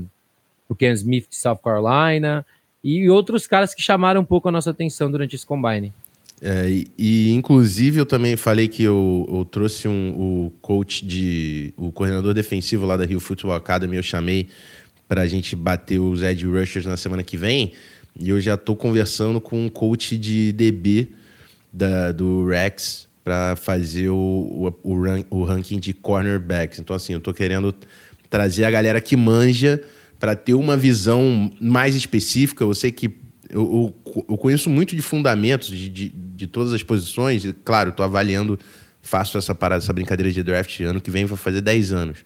o 0.67 0.75
Ken 0.75 0.91
Smith 0.93 1.29
de 1.29 1.35
South 1.35 1.57
Carolina 1.57 2.45
e 2.83 3.09
outros 3.09 3.47
caras 3.47 3.73
que 3.73 3.81
chamaram 3.81 4.21
um 4.21 4.25
pouco 4.25 4.49
a 4.49 4.51
nossa 4.51 4.71
atenção 4.71 5.09
durante 5.09 5.35
esse 5.35 5.45
combine. 5.45 5.93
É, 6.41 6.69
e, 6.69 6.87
e, 6.97 7.31
inclusive 7.31 8.01
eu 8.01 8.05
também 8.05 8.35
falei 8.35 8.67
que 8.67 8.83
eu, 8.83 9.25
eu 9.31 9.45
trouxe 9.45 9.87
um, 9.87 10.09
o 10.45 10.53
coach 10.61 11.05
de 11.05 11.73
o 11.77 11.89
coordenador 11.89 12.33
defensivo 12.33 12.85
lá 12.85 12.97
da 12.97 13.05
Rio 13.05 13.21
Football 13.21 13.53
Academy, 13.53 13.95
eu 13.95 14.03
chamei 14.03 14.49
para 15.07 15.21
a 15.21 15.27
gente 15.27 15.55
bater 15.55 15.99
os 15.99 16.21
edge 16.21 16.45
rushers 16.45 16.85
na 16.85 16.97
semana 16.97 17.23
que 17.23 17.37
vem. 17.37 17.73
E 18.19 18.29
eu 18.29 18.41
já 18.41 18.55
estou 18.55 18.75
conversando 18.75 19.39
com 19.39 19.65
um 19.65 19.69
coach 19.69 20.17
de 20.17 20.51
DB 20.51 21.09
da, 21.71 22.11
do 22.11 22.45
Rex 22.45 23.07
para 23.23 23.55
fazer 23.55 24.09
o, 24.09 24.15
o, 24.83 24.93
o, 24.93 25.25
o, 25.29 25.43
ranking 25.43 25.79
de 25.79 25.93
cornerbacks. 25.93 26.79
Então, 26.79 26.95
assim, 26.95 27.13
eu 27.13 27.19
estou 27.19 27.33
querendo 27.33 27.73
trazer 28.29 28.65
a 28.65 28.71
galera 28.71 28.99
que 28.99 29.15
manja 29.15 29.81
para 30.19 30.35
ter 30.35 30.53
uma 30.53 30.75
visão 30.75 31.51
mais 31.59 31.95
específica. 31.95 32.63
Eu 32.63 32.73
sei 32.73 32.91
que 32.91 33.15
eu, 33.49 33.93
eu, 34.05 34.23
eu 34.29 34.37
conheço 34.37 34.69
muito 34.69 34.95
de 34.95 35.01
fundamentos 35.01 35.69
de, 35.69 35.87
de, 35.87 36.09
de 36.09 36.47
todas 36.47 36.73
as 36.73 36.83
posições. 36.83 37.45
E, 37.45 37.53
claro, 37.53 37.91
estou 37.91 38.03
avaliando, 38.03 38.59
faço 39.01 39.37
essa 39.37 39.55
parada, 39.55 39.83
essa 39.83 39.93
brincadeira 39.93 40.31
de 40.31 40.43
draft 40.43 40.81
ano 40.81 40.99
que 40.99 41.11
vem, 41.11 41.25
vai 41.25 41.37
fazer 41.37 41.61
10 41.61 41.93
anos. 41.93 42.19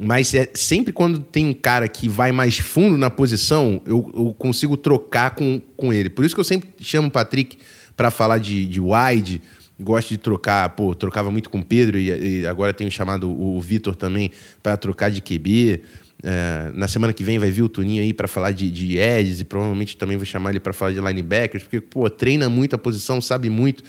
Mas 0.00 0.32
é, 0.32 0.48
sempre 0.54 0.92
quando 0.92 1.18
tem 1.18 1.46
um 1.46 1.54
cara 1.54 1.88
que 1.88 2.08
vai 2.08 2.30
mais 2.30 2.58
fundo 2.58 2.96
na 2.96 3.10
posição, 3.10 3.82
eu, 3.84 4.10
eu 4.16 4.34
consigo 4.38 4.76
trocar 4.76 5.32
com, 5.32 5.60
com 5.76 5.92
ele. 5.92 6.08
Por 6.08 6.24
isso 6.24 6.34
que 6.34 6.40
eu 6.40 6.44
sempre 6.44 6.70
chamo 6.80 7.08
o 7.08 7.10
Patrick 7.10 7.58
para 7.96 8.10
falar 8.10 8.38
de, 8.38 8.64
de 8.64 8.80
wide, 8.80 9.42
gosto 9.78 10.08
de 10.08 10.18
trocar, 10.18 10.68
pô, 10.70 10.94
trocava 10.94 11.30
muito 11.30 11.48
com 11.48 11.60
o 11.60 11.64
Pedro 11.64 11.98
e, 11.98 12.40
e 12.40 12.46
agora 12.46 12.72
tenho 12.72 12.90
chamado 12.90 13.30
o 13.30 13.60
Vitor 13.60 13.94
também 13.94 14.30
para 14.62 14.76
trocar 14.76 15.10
de 15.10 15.20
QB. 15.20 15.82
É, 16.22 16.72
na 16.74 16.88
semana 16.88 17.12
que 17.12 17.22
vem 17.22 17.38
vai 17.38 17.50
vir 17.50 17.62
o 17.62 17.68
Tuninho 17.68 18.02
aí 18.02 18.12
para 18.12 18.26
falar 18.26 18.50
de, 18.50 18.70
de 18.70 18.98
Eds 18.98 19.40
e 19.40 19.44
provavelmente 19.44 19.96
também 19.96 20.16
vou 20.16 20.26
chamar 20.26 20.50
ele 20.50 20.60
para 20.60 20.72
falar 20.72 20.92
de 20.92 21.00
linebackers, 21.00 21.62
porque, 21.62 21.80
pô, 21.80 22.10
treina 22.10 22.48
muito 22.48 22.74
a 22.74 22.78
posição, 22.78 23.20
sabe 23.20 23.48
muito. 23.48 23.84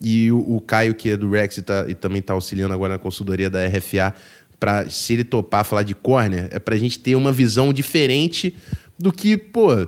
E 0.00 0.30
o, 0.30 0.56
o 0.56 0.60
Caio, 0.60 0.94
que 0.94 1.10
é 1.10 1.16
do 1.16 1.30
Rex 1.30 1.56
e, 1.56 1.62
tá, 1.62 1.86
e 1.88 1.94
também 1.94 2.20
está 2.20 2.34
auxiliando 2.34 2.74
agora 2.74 2.94
na 2.94 2.98
consultoria 2.98 3.48
da 3.48 3.66
RFA, 3.66 4.14
para 4.58 4.90
se 4.90 5.14
ele 5.14 5.24
topar 5.24 5.64
falar 5.64 5.82
de 5.82 5.94
corner, 5.94 6.48
é 6.50 6.58
para 6.58 6.74
a 6.74 6.78
gente 6.78 6.98
ter 6.98 7.14
uma 7.14 7.32
visão 7.32 7.72
diferente 7.72 8.54
do 8.98 9.10
que, 9.10 9.38
pô, 9.38 9.86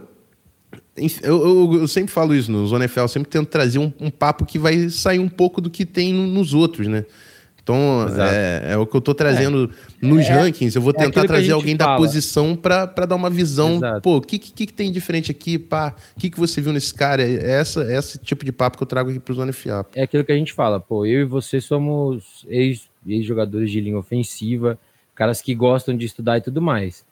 eu, 0.96 1.12
eu, 1.22 1.74
eu, 1.80 1.88
sempre 1.88 2.12
falo 2.12 2.34
isso 2.34 2.52
no 2.52 2.66
Zona 2.66 2.86
FL, 2.86 3.06
sempre 3.06 3.30
tento 3.30 3.48
trazer 3.48 3.78
um, 3.78 3.92
um, 3.98 4.10
papo 4.10 4.44
que 4.44 4.58
vai 4.58 4.90
sair 4.90 5.18
um 5.18 5.28
pouco 5.28 5.60
do 5.60 5.70
que 5.70 5.86
tem 5.86 6.12
nos 6.12 6.52
outros, 6.52 6.86
né? 6.86 7.06
Então, 7.62 8.06
é, 8.18 8.72
é, 8.72 8.76
o 8.76 8.84
que 8.84 8.96
eu 8.96 8.98
estou 8.98 9.14
trazendo 9.14 9.70
é. 10.02 10.06
nos 10.06 10.26
é, 10.26 10.32
rankings. 10.32 10.74
Eu 10.74 10.82
vou 10.82 10.92
é 10.96 11.04
tentar 11.04 11.24
trazer 11.24 11.52
alguém 11.52 11.76
fala. 11.76 11.92
da 11.92 11.96
posição 11.96 12.56
para 12.56 13.06
dar 13.06 13.14
uma 13.14 13.30
visão. 13.30 13.76
Exato. 13.76 14.00
Pô, 14.02 14.16
o 14.16 14.20
que, 14.20 14.36
que, 14.36 14.66
que, 14.66 14.72
tem 14.72 14.90
diferente 14.90 15.30
aqui? 15.30 15.58
Pá, 15.60 15.94
o 16.16 16.20
que, 16.20 16.28
que 16.28 16.38
você 16.40 16.60
viu 16.60 16.72
nesse 16.72 16.92
cara? 16.92 17.22
É 17.22 17.52
essa, 17.52 17.84
é 17.84 17.96
esse 17.96 18.18
tipo 18.18 18.44
de 18.44 18.50
papo 18.50 18.76
que 18.76 18.82
eu 18.82 18.86
trago 18.86 19.10
aqui 19.10 19.20
para 19.20 19.32
o 19.32 19.36
Zona 19.36 19.52
FA. 19.52 19.86
É 19.94 20.02
aquilo 20.02 20.24
que 20.24 20.32
a 20.32 20.36
gente 20.36 20.52
fala. 20.52 20.80
Pô, 20.80 21.06
eu 21.06 21.20
e 21.20 21.24
você 21.24 21.60
somos 21.60 22.44
ex-jogadores 22.48 23.66
ex 23.66 23.72
de 23.72 23.80
linha 23.80 23.98
ofensiva, 23.98 24.76
caras 25.14 25.40
que 25.40 25.54
gostam 25.54 25.96
de 25.96 26.04
estudar 26.04 26.38
e 26.38 26.40
tudo 26.40 26.60
mais. 26.60 27.04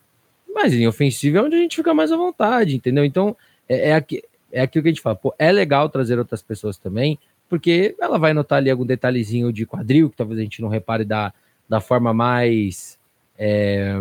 Mas 0.53 0.73
linha 0.73 0.89
ofensiva 0.89 1.39
é 1.39 1.43
onde 1.43 1.55
a 1.55 1.59
gente 1.59 1.77
fica 1.77 1.95
mais 1.95 2.11
à 2.11 2.17
vontade, 2.17 2.75
entendeu? 2.75 3.05
Então, 3.05 3.37
é, 3.71 3.91
é, 3.91 3.95
aqui, 3.95 4.23
é 4.51 4.61
aquilo 4.61 4.83
que 4.83 4.89
a 4.89 4.93
gente 4.93 5.01
fala, 5.01 5.15
pô, 5.15 5.33
é 5.39 5.53
legal 5.53 5.89
trazer 5.89 6.19
outras 6.19 6.43
pessoas 6.43 6.77
também, 6.77 7.17
porque 7.49 7.95
ela 8.01 8.19
vai 8.19 8.35
notar 8.35 8.59
ali 8.59 8.69
algum 8.69 8.85
detalhezinho 8.85 9.53
de 9.53 9.65
quadril, 9.65 10.11
que 10.11 10.17
talvez 10.17 10.41
a 10.41 10.43
gente 10.43 10.61
não 10.61 10.69
repare 10.69 11.05
da, 11.05 11.33
da 11.69 11.81
forma 11.81 12.13
mais, 12.13 12.99
é, 13.39 13.95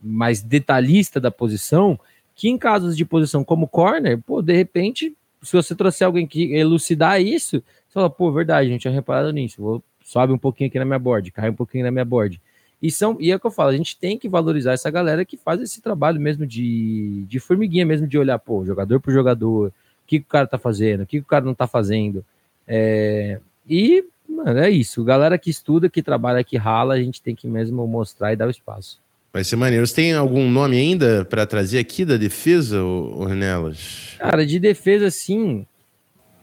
mais 0.00 0.42
detalhista 0.42 1.20
da 1.20 1.30
posição, 1.30 2.00
que 2.34 2.48
em 2.48 2.56
casos 2.56 2.96
de 2.96 3.04
posição 3.04 3.44
como 3.44 3.68
corner, 3.68 4.18
pô, 4.18 4.40
de 4.40 4.54
repente, 4.54 5.14
se 5.42 5.52
você 5.52 5.74
trouxer 5.74 6.06
alguém 6.06 6.26
que 6.26 6.54
elucidar 6.54 7.20
isso, 7.20 7.62
você 7.86 7.94
fala, 7.94 8.08
pô, 8.08 8.32
verdade, 8.32 8.68
a 8.68 8.72
gente 8.72 8.80
tinha 8.80 8.94
reparado 8.94 9.30
nisso, 9.32 9.60
vou 9.60 9.82
sobe 10.02 10.32
um 10.32 10.38
pouquinho 10.38 10.68
aqui 10.68 10.78
na 10.78 10.84
minha 10.84 10.98
board, 10.98 11.30
cai 11.30 11.50
um 11.50 11.54
pouquinho 11.54 11.84
na 11.84 11.90
minha 11.90 12.04
board. 12.04 12.40
E, 12.82 12.90
são, 12.90 13.16
e 13.20 13.30
é 13.30 13.36
o 13.36 13.40
que 13.40 13.46
eu 13.46 13.50
falo, 13.50 13.70
a 13.70 13.76
gente 13.76 13.96
tem 13.96 14.18
que 14.18 14.28
valorizar 14.28 14.72
essa 14.72 14.90
galera 14.90 15.24
que 15.24 15.36
faz 15.36 15.60
esse 15.60 15.82
trabalho 15.82 16.20
mesmo 16.20 16.46
de, 16.46 17.24
de 17.28 17.38
formiguinha, 17.38 17.84
mesmo 17.84 18.06
de 18.06 18.16
olhar, 18.16 18.38
pô, 18.38 18.64
jogador 18.64 19.00
por 19.00 19.12
jogador, 19.12 19.68
o 19.68 19.72
que, 20.06 20.18
que 20.18 20.24
o 20.24 20.28
cara 20.28 20.46
tá 20.46 20.58
fazendo, 20.58 21.02
o 21.02 21.06
que, 21.06 21.18
que 21.18 21.24
o 21.24 21.28
cara 21.28 21.44
não 21.44 21.54
tá 21.54 21.66
fazendo. 21.66 22.24
É, 22.66 23.38
e, 23.68 24.04
mano, 24.28 24.60
é 24.60 24.70
isso. 24.70 25.04
Galera 25.04 25.36
que 25.36 25.50
estuda, 25.50 25.90
que 25.90 26.02
trabalha, 26.02 26.42
que 26.42 26.56
rala, 26.56 26.94
a 26.94 27.02
gente 27.02 27.20
tem 27.20 27.34
que 27.34 27.46
mesmo 27.46 27.86
mostrar 27.86 28.32
e 28.32 28.36
dar 28.36 28.48
o 28.48 28.50
espaço. 28.50 28.98
Vai 29.32 29.44
ser 29.44 29.56
maneiro. 29.56 29.86
Você 29.86 29.94
tem 29.94 30.12
algum 30.14 30.50
nome 30.50 30.76
ainda 30.76 31.24
para 31.24 31.46
trazer 31.46 31.78
aqui 31.78 32.04
da 32.04 32.16
defesa, 32.16 32.82
Ornelas? 32.82 34.16
Cara, 34.18 34.44
de 34.44 34.58
defesa, 34.58 35.10
sim. 35.10 35.66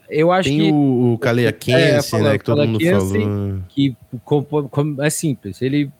Eu 0.08 0.32
acho 0.32 0.48
tem 0.48 0.58
que. 0.58 0.70
o, 0.72 1.12
o 1.12 1.18
Kaleia 1.18 1.52
Kense, 1.52 2.16
é, 2.16 2.22
né? 2.22 2.38
Que 2.38 2.44
todo 2.44 2.66
mundo 2.66 2.82
falou. 2.82 3.62
Que 3.68 3.94
é 5.02 5.10
simples. 5.10 5.60
Ele 5.60 5.90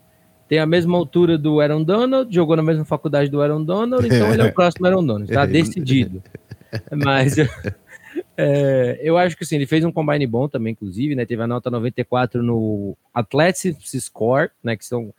tem 0.48 0.58
a 0.58 0.66
mesma 0.66 0.96
altura 0.96 1.36
do 1.36 1.60
Aaron 1.60 1.84
Donald, 1.84 2.34
jogou 2.34 2.56
na 2.56 2.62
mesma 2.62 2.84
faculdade 2.84 3.30
do 3.30 3.42
Aaron 3.42 3.62
Donald, 3.62 4.06
então 4.06 4.32
ele 4.32 4.42
é 4.42 4.46
o 4.46 4.52
próximo 4.54 4.86
Aaron 4.86 5.04
Donald, 5.04 5.30
tá 5.30 5.44
decidido. 5.44 6.22
Mas 6.90 7.36
é, 8.36 8.98
eu 9.02 9.18
acho 9.18 9.36
que 9.36 9.44
sim, 9.44 9.56
ele 9.56 9.66
fez 9.66 9.84
um 9.84 9.92
combine 9.92 10.26
bom 10.26 10.48
também, 10.48 10.72
inclusive, 10.72 11.14
né? 11.14 11.26
Teve 11.26 11.42
a 11.42 11.46
nota 11.46 11.70
94 11.70 12.42
no 12.42 12.96
Athletics 13.12 13.92
Score, 14.04 14.50
né? 14.62 14.76
Que 14.76 14.84
são 14.84 15.12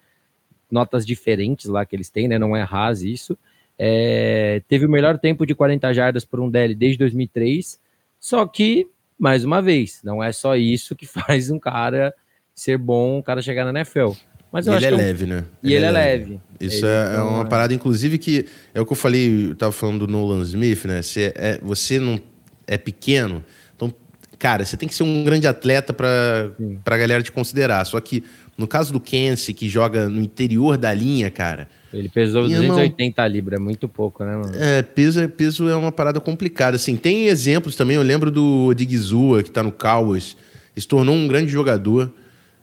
notas 0.70 1.06
diferentes 1.06 1.66
lá 1.66 1.86
que 1.86 1.96
eles 1.96 2.10
têm, 2.10 2.28
né? 2.28 2.40
Não 2.40 2.56
é 2.56 2.64
RAS 2.64 3.02
isso. 3.02 3.38
É, 3.78 4.62
teve 4.68 4.86
o 4.86 4.90
melhor 4.90 5.18
tempo 5.18 5.46
de 5.46 5.56
40 5.56 5.94
jardas 5.94 6.26
por 6.26 6.40
um 6.40 6.50
DL 6.50 6.76
desde 6.76 6.98
2003, 6.98 7.80
só 8.20 8.46
que, 8.46 8.88
mais 9.18 9.46
uma 9.46 9.62
vez, 9.62 10.02
não 10.04 10.22
é 10.22 10.32
só 10.34 10.56
isso 10.58 10.96
que 10.96 11.06
faz 11.06 11.50
um 11.50 11.58
cara 11.58 12.14
ser 12.54 12.78
bom, 12.78 13.20
um 13.20 13.22
cara 13.22 13.42
chegar 13.42 13.64
na 13.64 13.80
NFL. 13.80 14.12
Mas 14.52 14.66
ele 14.66 14.86
é, 14.86 14.90
leve, 14.90 15.26
né? 15.26 15.46
E 15.62 15.68
ele, 15.74 15.76
ele 15.76 15.86
é, 15.86 15.92
leve. 15.92 16.24
leve. 16.24 16.40
Isso 16.60 16.86
ele, 16.86 16.94
é, 16.94 17.16
é 17.18 17.22
uma 17.22 17.44
é... 17.44 17.46
parada, 17.46 17.74
inclusive, 17.74 18.18
que 18.18 18.46
é 18.74 18.82
o 18.82 18.86
que 18.86 18.92
eu 18.92 18.98
falei, 18.98 19.50
eu 19.50 19.56
tava 19.56 19.72
falando 19.72 20.08
do 20.08 20.12
Nolan 20.12 20.42
Smith, 20.44 20.86
né? 20.86 21.02
Você, 21.02 21.32
é, 21.36 21.60
você 21.62 22.00
não 22.00 22.20
é 22.66 22.78
pequeno, 22.78 23.44
então, 23.76 23.94
cara, 24.38 24.66
você 24.66 24.76
tem 24.76 24.90
que 24.90 24.96
ser 24.96 25.04
um 25.04 25.24
grande 25.24 25.48
atleta 25.48 25.94
para 25.94 26.52
a 26.86 26.98
galera 26.98 27.22
te 27.22 27.32
considerar. 27.32 27.86
Só 27.86 28.00
que 28.00 28.24
No 28.60 28.68
caso 28.68 28.92
do 28.92 29.00
Kensey, 29.00 29.54
que 29.54 29.70
joga 29.70 30.10
no 30.10 30.22
interior 30.22 30.78
da 30.78 30.94
linha, 30.94 31.32
cara. 31.32 31.70
Ele 31.94 32.10
pesou 32.10 32.44
280 32.44 33.26
libras, 33.26 33.58
é 33.58 33.64
muito 33.64 33.88
pouco, 33.88 34.22
né, 34.26 34.36
mano? 34.36 34.52
É, 34.54 34.82
peso, 34.82 35.30
peso 35.30 35.70
é 35.70 35.76
uma 35.78 35.94
parada 35.94 36.20
complicada. 36.20 36.76
Assim, 36.76 36.98
tem 36.98 37.28
exemplos 37.28 37.78
também, 37.78 37.96
eu 37.96 38.04
lembro 38.04 38.30
do 38.30 38.74
Digizua, 38.74 39.42
que 39.44 39.50
tá 39.50 39.64
no 39.64 39.72
Cowboys, 39.72 40.36
se 40.76 40.86
tornou 40.86 41.16
um 41.16 41.26
grande 41.26 41.50
jogador. 41.50 42.12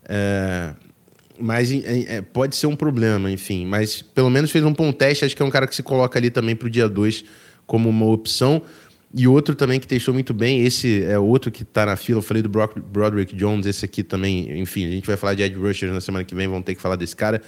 É, 0.07 0.75
mas 1.38 1.70
é, 1.72 2.20
pode 2.22 2.57
ser 2.57 2.66
um 2.66 2.77
problema, 2.77 3.31
enfim. 3.31 3.66
Mas 3.66 4.03
pelo 4.03 4.31
menos 4.31 4.51
fez 4.51 4.64
um 4.64 4.72
bom 4.72 4.92
teste. 4.92 5.25
Acho 5.25 5.37
que 5.37 5.42
é 5.42 5.44
um 5.44 5.51
cara 5.51 5.66
que 5.66 5.75
se 5.75 5.83
coloca 5.83 6.18
ali 6.18 6.31
também 6.31 6.55
para 6.57 6.66
o 6.66 6.70
dia 6.70 6.88
2 6.88 7.25
como 7.66 7.88
uma 7.88 8.07
opção. 8.07 8.62
E 9.14 9.27
outro 9.27 9.55
também 9.55 9.81
que 9.81 9.87
testou 9.87 10.12
muito 10.12 10.35
bem, 10.35 10.64
esse 10.64 11.03
é 11.05 11.18
outro 11.18 11.51
que 11.51 11.62
está 11.62 11.87
na 11.87 11.96
fila. 11.96 12.18
Eu 12.18 12.22
falei 12.22 12.42
do 12.42 12.49
Brock, 12.49 12.79
Broderick 12.79 13.35
Jones, 13.35 13.64
esse 13.66 13.85
aqui 13.85 14.03
também. 14.03 14.59
Enfim, 14.61 14.87
a 14.87 14.90
gente 14.90 15.07
vai 15.07 15.16
falar 15.16 15.35
de 15.35 15.42
Ed 15.42 15.55
Rushers 15.57 15.92
na 15.92 16.01
semana 16.01 16.25
que 16.25 16.35
vem, 16.35 16.46
vamos 16.49 16.64
ter 16.64 16.75
que 16.75 16.83
falar 16.83 16.96
desse 16.96 17.16
cara. 17.16 17.40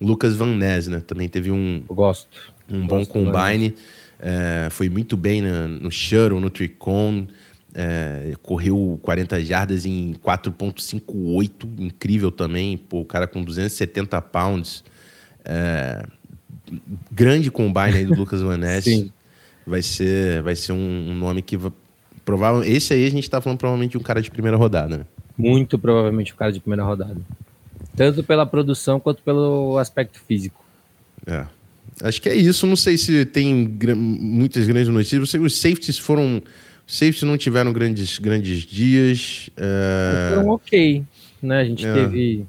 Lucas 0.00 0.34
Van 0.34 0.56
Ness, 0.56 0.86
né? 0.88 1.00
Também 1.06 1.28
teve 1.28 1.50
um, 1.50 1.82
Eu 1.88 1.94
gosto. 1.94 2.28
um 2.70 2.86
bom 2.86 2.98
Gosto 2.98 3.12
combine. 3.12 3.74
É, 4.18 4.68
foi 4.70 4.88
muito 4.88 5.16
bem 5.16 5.42
na- 5.42 5.66
no 5.68 5.90
shuttle, 5.90 6.40
no 6.40 6.48
tricon. 6.48 7.26
É, 7.74 8.34
correu 8.42 8.98
40 9.02 9.44
jardas 9.44 9.86
em 9.86 10.14
4.58, 10.24 11.68
incrível 11.78 12.30
também. 12.30 12.76
Pô, 12.76 13.00
o 13.00 13.04
cara 13.04 13.26
com 13.26 13.42
270 13.42 14.20
pounds. 14.22 14.82
É, 15.44 16.04
grande 17.10 17.50
combine 17.50 17.96
aí 17.98 18.04
do 18.04 18.14
Lucas 18.14 18.40
Van 18.42 18.56
Ness. 18.56 18.84
Sim. 18.84 19.12
Vai 19.66 19.82
ser, 19.82 20.42
vai 20.42 20.56
ser 20.56 20.72
um, 20.72 21.10
um 21.10 21.14
nome 21.14 21.42
que 21.42 21.56
va- 21.56 21.72
provavelmente 22.24 22.72
esse 22.72 22.92
aí 22.92 23.06
a 23.06 23.10
gente 23.10 23.28
tá 23.30 23.40
falando 23.40 23.58
provavelmente 23.58 23.92
de 23.92 23.98
um 23.98 24.02
cara 24.02 24.20
de 24.20 24.30
primeira 24.30 24.56
rodada, 24.56 24.98
né? 24.98 25.04
Muito 25.36 25.78
provavelmente 25.78 26.32
o 26.32 26.36
cara 26.36 26.50
de 26.52 26.60
primeira 26.60 26.82
rodada. 26.82 27.16
Tanto 27.94 28.24
pela 28.24 28.44
produção 28.46 28.98
quanto 28.98 29.22
pelo 29.22 29.78
aspecto 29.78 30.18
físico. 30.26 30.64
É. 31.26 31.46
Acho 32.02 32.20
que 32.20 32.28
é 32.28 32.34
isso. 32.34 32.66
Não 32.66 32.76
sei 32.76 32.96
se 32.98 33.24
tem 33.26 33.64
gra- 33.64 33.94
muitas 33.94 34.66
grandes 34.66 34.88
notícias. 34.88 35.34
Os 35.34 35.56
safeties 35.60 35.98
foram. 35.98 36.42
Os 36.90 36.96
safeties 36.98 37.22
não 37.22 37.38
tiveram 37.38 37.72
grandes, 37.72 38.18
grandes 38.18 38.62
dias. 38.66 39.48
É, 39.56 40.30
Foram 40.34 40.48
ok, 40.48 41.04
né? 41.40 41.60
A 41.60 41.64
gente 41.64 41.86
É. 41.86 41.92
teve. 41.94 42.44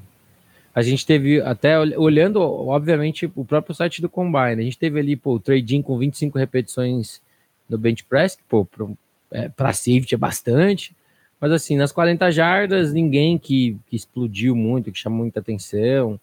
A 0.74 0.82
gente 0.82 1.06
teve, 1.06 1.40
até 1.42 1.78
ol- 1.78 1.94
olhando, 2.02 2.42
obviamente, 2.42 3.30
o 3.36 3.46
próprio 3.46 3.76
site 3.76 4.02
do 4.02 4.10
Combine, 4.10 4.62
a 4.62 4.64
gente 4.64 4.78
teve 4.80 5.00
ali, 5.00 5.16
pô, 5.16 5.36
o 5.36 5.40
trading 5.40 5.82
com 5.84 5.96
25 5.98 6.40
repetições 6.40 7.22
no 7.70 7.78
bench 7.78 8.04
press, 8.06 8.36
que, 8.36 8.42
pô, 8.50 8.66
pra, 8.66 8.88
é, 9.32 9.50
pra 9.50 9.74
safety 9.74 10.16
é 10.16 10.18
bastante. 10.18 10.96
Mas 11.40 11.52
assim, 11.52 11.76
nas 11.76 11.92
40 11.92 12.32
jardas, 12.32 12.94
ninguém 12.94 13.38
que, 13.38 13.78
que 13.88 13.96
explodiu 13.96 14.56
muito, 14.56 14.92
que 14.92 14.98
chamou 14.98 15.20
muita 15.20 15.40
atenção. 15.40 16.20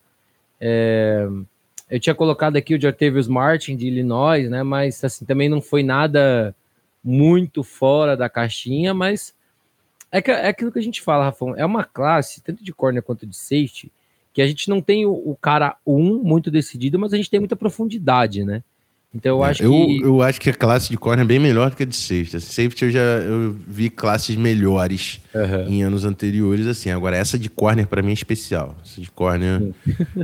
É, 0.61 1.28
eu 1.90 2.00
tinha 2.00 2.14
colocado 2.14 2.57
aqui 2.57 2.74
o 2.74 2.81
Jartavius 2.81 3.28
Martin 3.28 3.76
de 3.76 3.87
Illinois, 3.87 4.50
né? 4.50 4.62
Mas 4.62 5.04
assim, 5.04 5.24
também 5.24 5.48
não 5.48 5.61
foi 5.61 5.83
nada 5.83 6.54
muito 7.02 7.62
fora 7.62 8.16
da 8.16 8.28
caixinha, 8.28 8.92
mas 8.92 9.34
é, 10.11 10.22
que, 10.22 10.30
é 10.30 10.48
aquilo 10.48 10.72
que 10.72 10.78
a 10.78 10.82
gente 10.82 11.02
fala, 11.02 11.24
Rafão. 11.24 11.54
É 11.56 11.64
uma 11.64 11.84
classe, 11.84 12.40
tanto 12.42 12.64
de 12.64 12.72
corner 12.72 13.02
quanto 13.02 13.26
de 13.26 13.37
safety, 13.37 13.92
que 14.32 14.42
a 14.42 14.46
gente 14.46 14.68
não 14.68 14.80
tem 14.80 15.06
o, 15.06 15.12
o 15.12 15.37
cara 15.37 15.76
um 15.87 16.22
muito 16.22 16.50
decidido, 16.50 16.98
mas 16.98 17.12
a 17.12 17.16
gente 17.16 17.30
tem 17.30 17.40
muita 17.40 17.56
profundidade, 17.56 18.44
né? 18.44 18.62
Então 19.14 19.38
eu 19.38 19.42
acho 19.42 19.62
eu, 19.62 19.70
que. 19.72 20.00
eu 20.02 20.22
acho 20.22 20.40
que 20.40 20.50
a 20.50 20.54
classe 20.54 20.90
de 20.90 20.98
corner 20.98 21.24
é 21.24 21.26
bem 21.26 21.38
melhor 21.38 21.70
do 21.70 21.76
que 21.76 21.82
a 21.82 21.87
de 21.87 21.96
safety. 21.96 22.40
Safety 22.40 22.84
eu 22.84 22.90
já 22.90 23.00
eu 23.00 23.56
vi 23.66 23.88
classes 23.88 24.37
melhores 24.37 25.20
Aham. 25.34 25.64
em 25.66 25.82
anos 25.82 26.04
anteriores, 26.04 26.66
assim. 26.66 26.90
Agora, 26.90 27.16
essa 27.16 27.38
de 27.38 27.48
corner 27.48 27.87
para 27.87 28.02
mim 28.02 28.11
é 28.11 28.14
especial. 28.14 28.76
Essa 28.84 29.00
de 29.00 29.11
corner, 29.11 29.72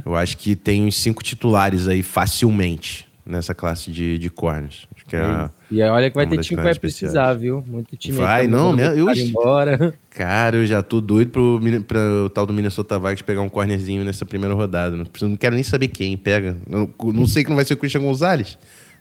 eu 0.04 0.14
acho 0.14 0.37
que 0.37 0.54
tem 0.54 0.84
uns 0.84 0.96
cinco 0.96 1.22
titulares 1.22 1.88
aí 1.88 2.02
facilmente 2.02 3.08
nessa 3.24 3.54
classe 3.54 3.90
de, 3.90 4.18
de 4.18 4.28
corners. 4.28 4.87
Que 5.16 5.22
é, 5.22 5.24
a- 5.24 5.50
E 5.70 5.83
aí, 5.83 5.88
olha 5.90 6.11
que 6.11 6.16
vai 6.16 6.24
uma 6.24 6.31
ter 6.31 6.37
time 6.42 6.48
que 6.48 6.55
vai 6.57 6.64
classes 6.64 6.79
precisar, 6.79 7.35
viu? 7.35 7.62
Muito 7.66 7.96
time. 7.96 8.16
Vai, 8.18 8.46
tá 8.46 8.50
não, 8.57 8.74
né? 8.74 8.88
Eu- 8.98 9.11
embora. 9.11 9.94
Cara, 10.11 10.57
eu 10.57 10.66
já 10.66 10.83
tô 10.83 11.00
doido 11.00 11.31
pro, 11.31 11.59
Mine- 11.62 11.81
pra 11.81 11.98
o 12.24 12.31
tal 12.31 12.46
do 12.46 12.53
Minnesota 12.53 12.98
Vikings 12.98 13.24
pegar 13.24 13.40
um 13.42 13.48
cornerzinho 13.48 14.05
nessa 14.05 14.24
primeira 14.24 14.55
rodada. 14.55 14.96
Não, 14.96 15.05
preciso- 15.05 15.29
não 15.31 15.37
quero 15.37 15.55
nem 15.55 15.64
saber 15.64 15.88
quem 15.88 16.16
pega. 16.16 16.57
Não, 16.68 16.88
não 17.12 17.27
sei 17.27 17.42
que 17.42 17.48
não 17.50 17.57
vai 17.57 17.64
ser 17.64 17.74
o 17.74 17.77
Christian 17.77 18.03
Gonzalez. 18.03 18.59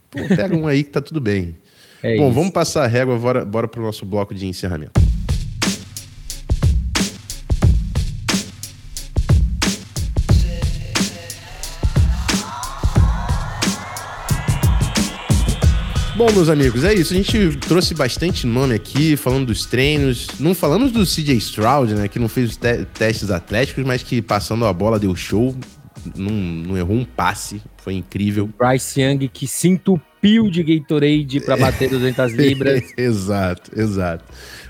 Pô, 0.10 0.20
pega 0.28 0.56
um 0.56 0.68
aí 0.68 0.84
que 0.84 0.90
tá 0.92 1.02
tudo 1.02 1.20
bem. 1.22 1.56
É 2.02 2.18
Bom, 2.18 2.26
isso. 2.28 2.34
vamos 2.36 2.52
passar 2.52 2.84
a 2.84 2.88
régua, 2.88 3.18
bora, 3.18 3.46
bora 3.46 3.68
pro 3.68 3.82
nosso 3.82 4.06
bloco 4.06 4.34
de 4.36 4.46
encerramento. 4.46 4.92
Bom, 16.16 16.32
meus 16.32 16.48
amigos, 16.48 16.84
é 16.84 16.94
isso. 16.94 17.12
A 17.12 17.18
gente 17.18 17.58
trouxe 17.58 17.96
bastante 17.96 18.46
nome 18.46 18.76
aqui, 18.76 19.18
falando 19.18 19.48
dos 19.48 19.66
treinos. 19.66 20.28
Não 20.40 20.54
falamos 20.54 20.92
do 20.92 21.04
CJ 21.06 21.36
Stroud, 21.38 21.96
né? 21.96 22.08
Que 22.08 22.20
não 22.20 22.30
fez 22.30 22.52
os 22.52 22.58
te- 22.58 22.86
testes 22.94 23.32
atléticos, 23.32 23.84
mas 23.84 24.04
que 24.04 24.22
passando 24.22 24.66
a 24.66 24.72
bola 24.72 25.00
deu 25.00 25.16
show. 25.16 25.56
Não, 26.16 26.30
não 26.32 26.78
errou 26.78 26.98
um 26.98 27.04
passe. 27.06 27.62
Foi 27.78 27.96
incrível. 27.96 28.48
Bryce 28.60 29.02
Young 29.02 29.28
que 29.28 29.48
se 29.48 29.68
entupiu 29.70 30.50
de 30.52 30.62
Gatorade 30.64 31.40
para 31.40 31.58
bater 31.58 31.90
200 31.90 32.32
libras. 32.38 32.84
exato, 32.96 33.72
exato. 33.76 34.24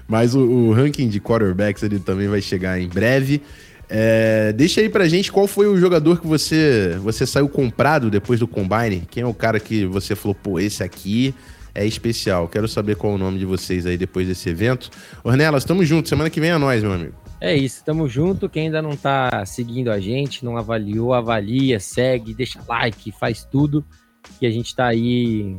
Mas 0.07 0.33
o, 0.35 0.39
o 0.39 0.71
ranking 0.73 1.09
de 1.09 1.19
quarterbacks 1.19 1.83
ele 1.83 1.99
também 1.99 2.27
vai 2.29 2.41
chegar 2.41 2.79
em 2.79 2.87
breve. 2.87 3.41
É, 3.89 4.53
deixa 4.53 4.81
aí 4.81 4.89
pra 4.89 5.07
gente 5.07 5.31
qual 5.31 5.47
foi 5.47 5.67
o 5.67 5.77
jogador 5.77 6.19
que 6.19 6.27
você, 6.27 6.97
você 7.01 7.25
saiu 7.25 7.47
comprado 7.47 8.09
depois 8.09 8.39
do 8.39 8.47
Combine. 8.47 9.07
Quem 9.09 9.23
é 9.23 9.27
o 9.27 9.33
cara 9.33 9.59
que 9.59 9.85
você 9.85 10.15
falou, 10.15 10.35
pô, 10.35 10.59
esse 10.59 10.83
aqui 10.83 11.33
é 11.75 11.85
especial. 11.85 12.47
Quero 12.47 12.67
saber 12.67 12.95
qual 12.95 13.13
é 13.13 13.15
o 13.15 13.19
nome 13.19 13.39
de 13.39 13.45
vocês 13.45 13.85
aí 13.85 13.97
depois 13.97 14.27
desse 14.27 14.49
evento. 14.49 14.89
Ornelas, 15.23 15.65
tamo 15.65 15.83
junto. 15.83 16.09
Semana 16.09 16.29
que 16.29 16.39
vem 16.39 16.51
é 16.51 16.57
nós, 16.57 16.81
meu 16.83 16.93
amigo. 16.93 17.13
É 17.41 17.55
isso, 17.55 17.83
tamo 17.83 18.07
junto. 18.07 18.47
Quem 18.47 18.67
ainda 18.67 18.81
não 18.81 18.95
tá 18.95 19.45
seguindo 19.45 19.91
a 19.91 19.99
gente, 19.99 20.45
não 20.45 20.57
avaliou, 20.57 21.13
avalia, 21.13 21.79
segue, 21.79 22.33
deixa 22.33 22.59
like, 22.67 23.11
faz 23.11 23.43
tudo. 23.43 23.83
Que 24.39 24.45
a 24.45 24.51
gente 24.51 24.73
tá 24.75 24.87
aí 24.87 25.57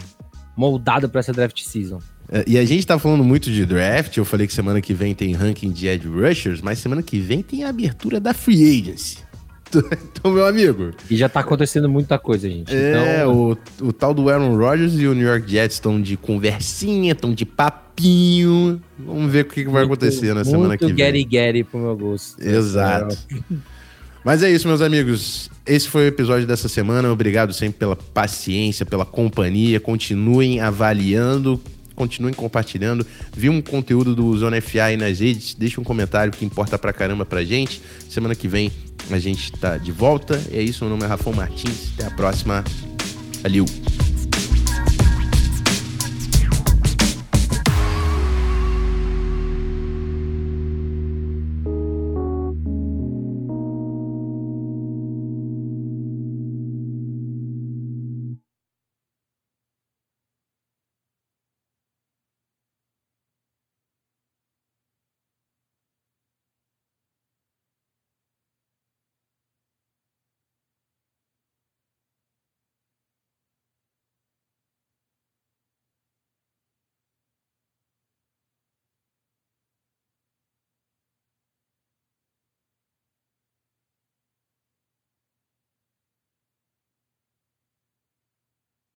moldado 0.56 1.08
para 1.08 1.20
essa 1.20 1.32
draft 1.32 1.60
season. 1.60 1.98
É, 2.30 2.44
E 2.46 2.58
a 2.58 2.64
gente 2.64 2.86
tá 2.86 2.98
falando 2.98 3.24
muito 3.24 3.50
de 3.50 3.64
draft. 3.64 4.16
Eu 4.16 4.24
falei 4.24 4.46
que 4.46 4.52
semana 4.54 4.80
que 4.80 4.94
vem 4.94 5.14
tem 5.14 5.32
ranking 5.34 5.70
de 5.70 5.86
edge 5.86 6.08
rushers, 6.08 6.60
mas 6.60 6.78
semana 6.78 7.02
que 7.02 7.18
vem 7.18 7.42
tem 7.42 7.64
a 7.64 7.68
abertura 7.68 8.20
da 8.20 8.32
free 8.34 8.80
agency. 8.80 9.18
Então, 9.74 10.32
meu 10.32 10.46
amigo, 10.46 10.92
E 11.10 11.16
já 11.16 11.28
tá 11.28 11.40
acontecendo 11.40 11.88
muita 11.88 12.18
coisa, 12.18 12.48
gente. 12.48 12.74
É, 12.74 12.92
então, 13.20 13.58
o, 13.80 13.86
o 13.88 13.92
tal 13.92 14.14
do 14.14 14.30
Aaron 14.30 14.56
Rodgers 14.56 14.94
e 14.94 15.06
o 15.06 15.14
New 15.14 15.26
York 15.26 15.50
Jets 15.50 15.76
estão 15.76 16.00
de 16.00 16.16
conversinha, 16.16 17.12
estão 17.12 17.34
de 17.34 17.44
papinho. 17.44 18.80
Vamos 18.98 19.30
ver 19.30 19.44
o 19.44 19.48
que, 19.48 19.64
que 19.64 19.70
vai 19.70 19.84
acontecer 19.84 20.32
na 20.32 20.44
semana 20.44 20.78
que 20.78 20.84
muito 20.84 20.96
vem. 20.96 21.06
Getty 21.12 21.28
Getty 21.30 21.64
pro 21.64 21.80
meu 21.80 21.96
gosto. 21.96 22.40
Exato. 22.40 23.18
Mas 24.24 24.42
é 24.42 24.50
isso, 24.50 24.66
meus 24.66 24.80
amigos. 24.80 25.50
Esse 25.66 25.86
foi 25.86 26.04
o 26.04 26.08
episódio 26.08 26.46
dessa 26.46 26.66
semana. 26.66 27.12
Obrigado 27.12 27.52
sempre 27.52 27.78
pela 27.80 27.94
paciência, 27.94 28.86
pela 28.86 29.04
companhia. 29.04 29.78
Continuem 29.78 30.60
avaliando, 30.60 31.60
continuem 31.94 32.34
compartilhando. 32.34 33.06
Viu 33.36 33.52
um 33.52 33.60
conteúdo 33.60 34.14
do 34.14 34.36
Zona 34.36 34.60
FA 34.60 34.84
aí 34.84 34.96
nas 34.96 35.20
redes? 35.20 35.54
Deixa 35.54 35.80
um 35.80 35.84
comentário 35.84 36.32
que 36.32 36.44
importa 36.44 36.78
pra 36.78 36.92
caramba 36.92 37.24
pra 37.24 37.44
gente. 37.44 37.80
Semana 38.08 38.34
que 38.34 38.48
vem 38.48 38.70
a 39.10 39.18
gente 39.18 39.52
tá 39.52 39.76
de 39.76 39.92
volta. 39.92 40.40
É 40.52 40.60
isso, 40.60 40.84
meu 40.84 40.90
nome 40.90 41.04
é 41.04 41.06
Rafão 41.06 41.32
Martins. 41.32 41.92
Até 41.94 42.06
a 42.06 42.10
próxima. 42.10 42.64
Valeu! 43.42 43.83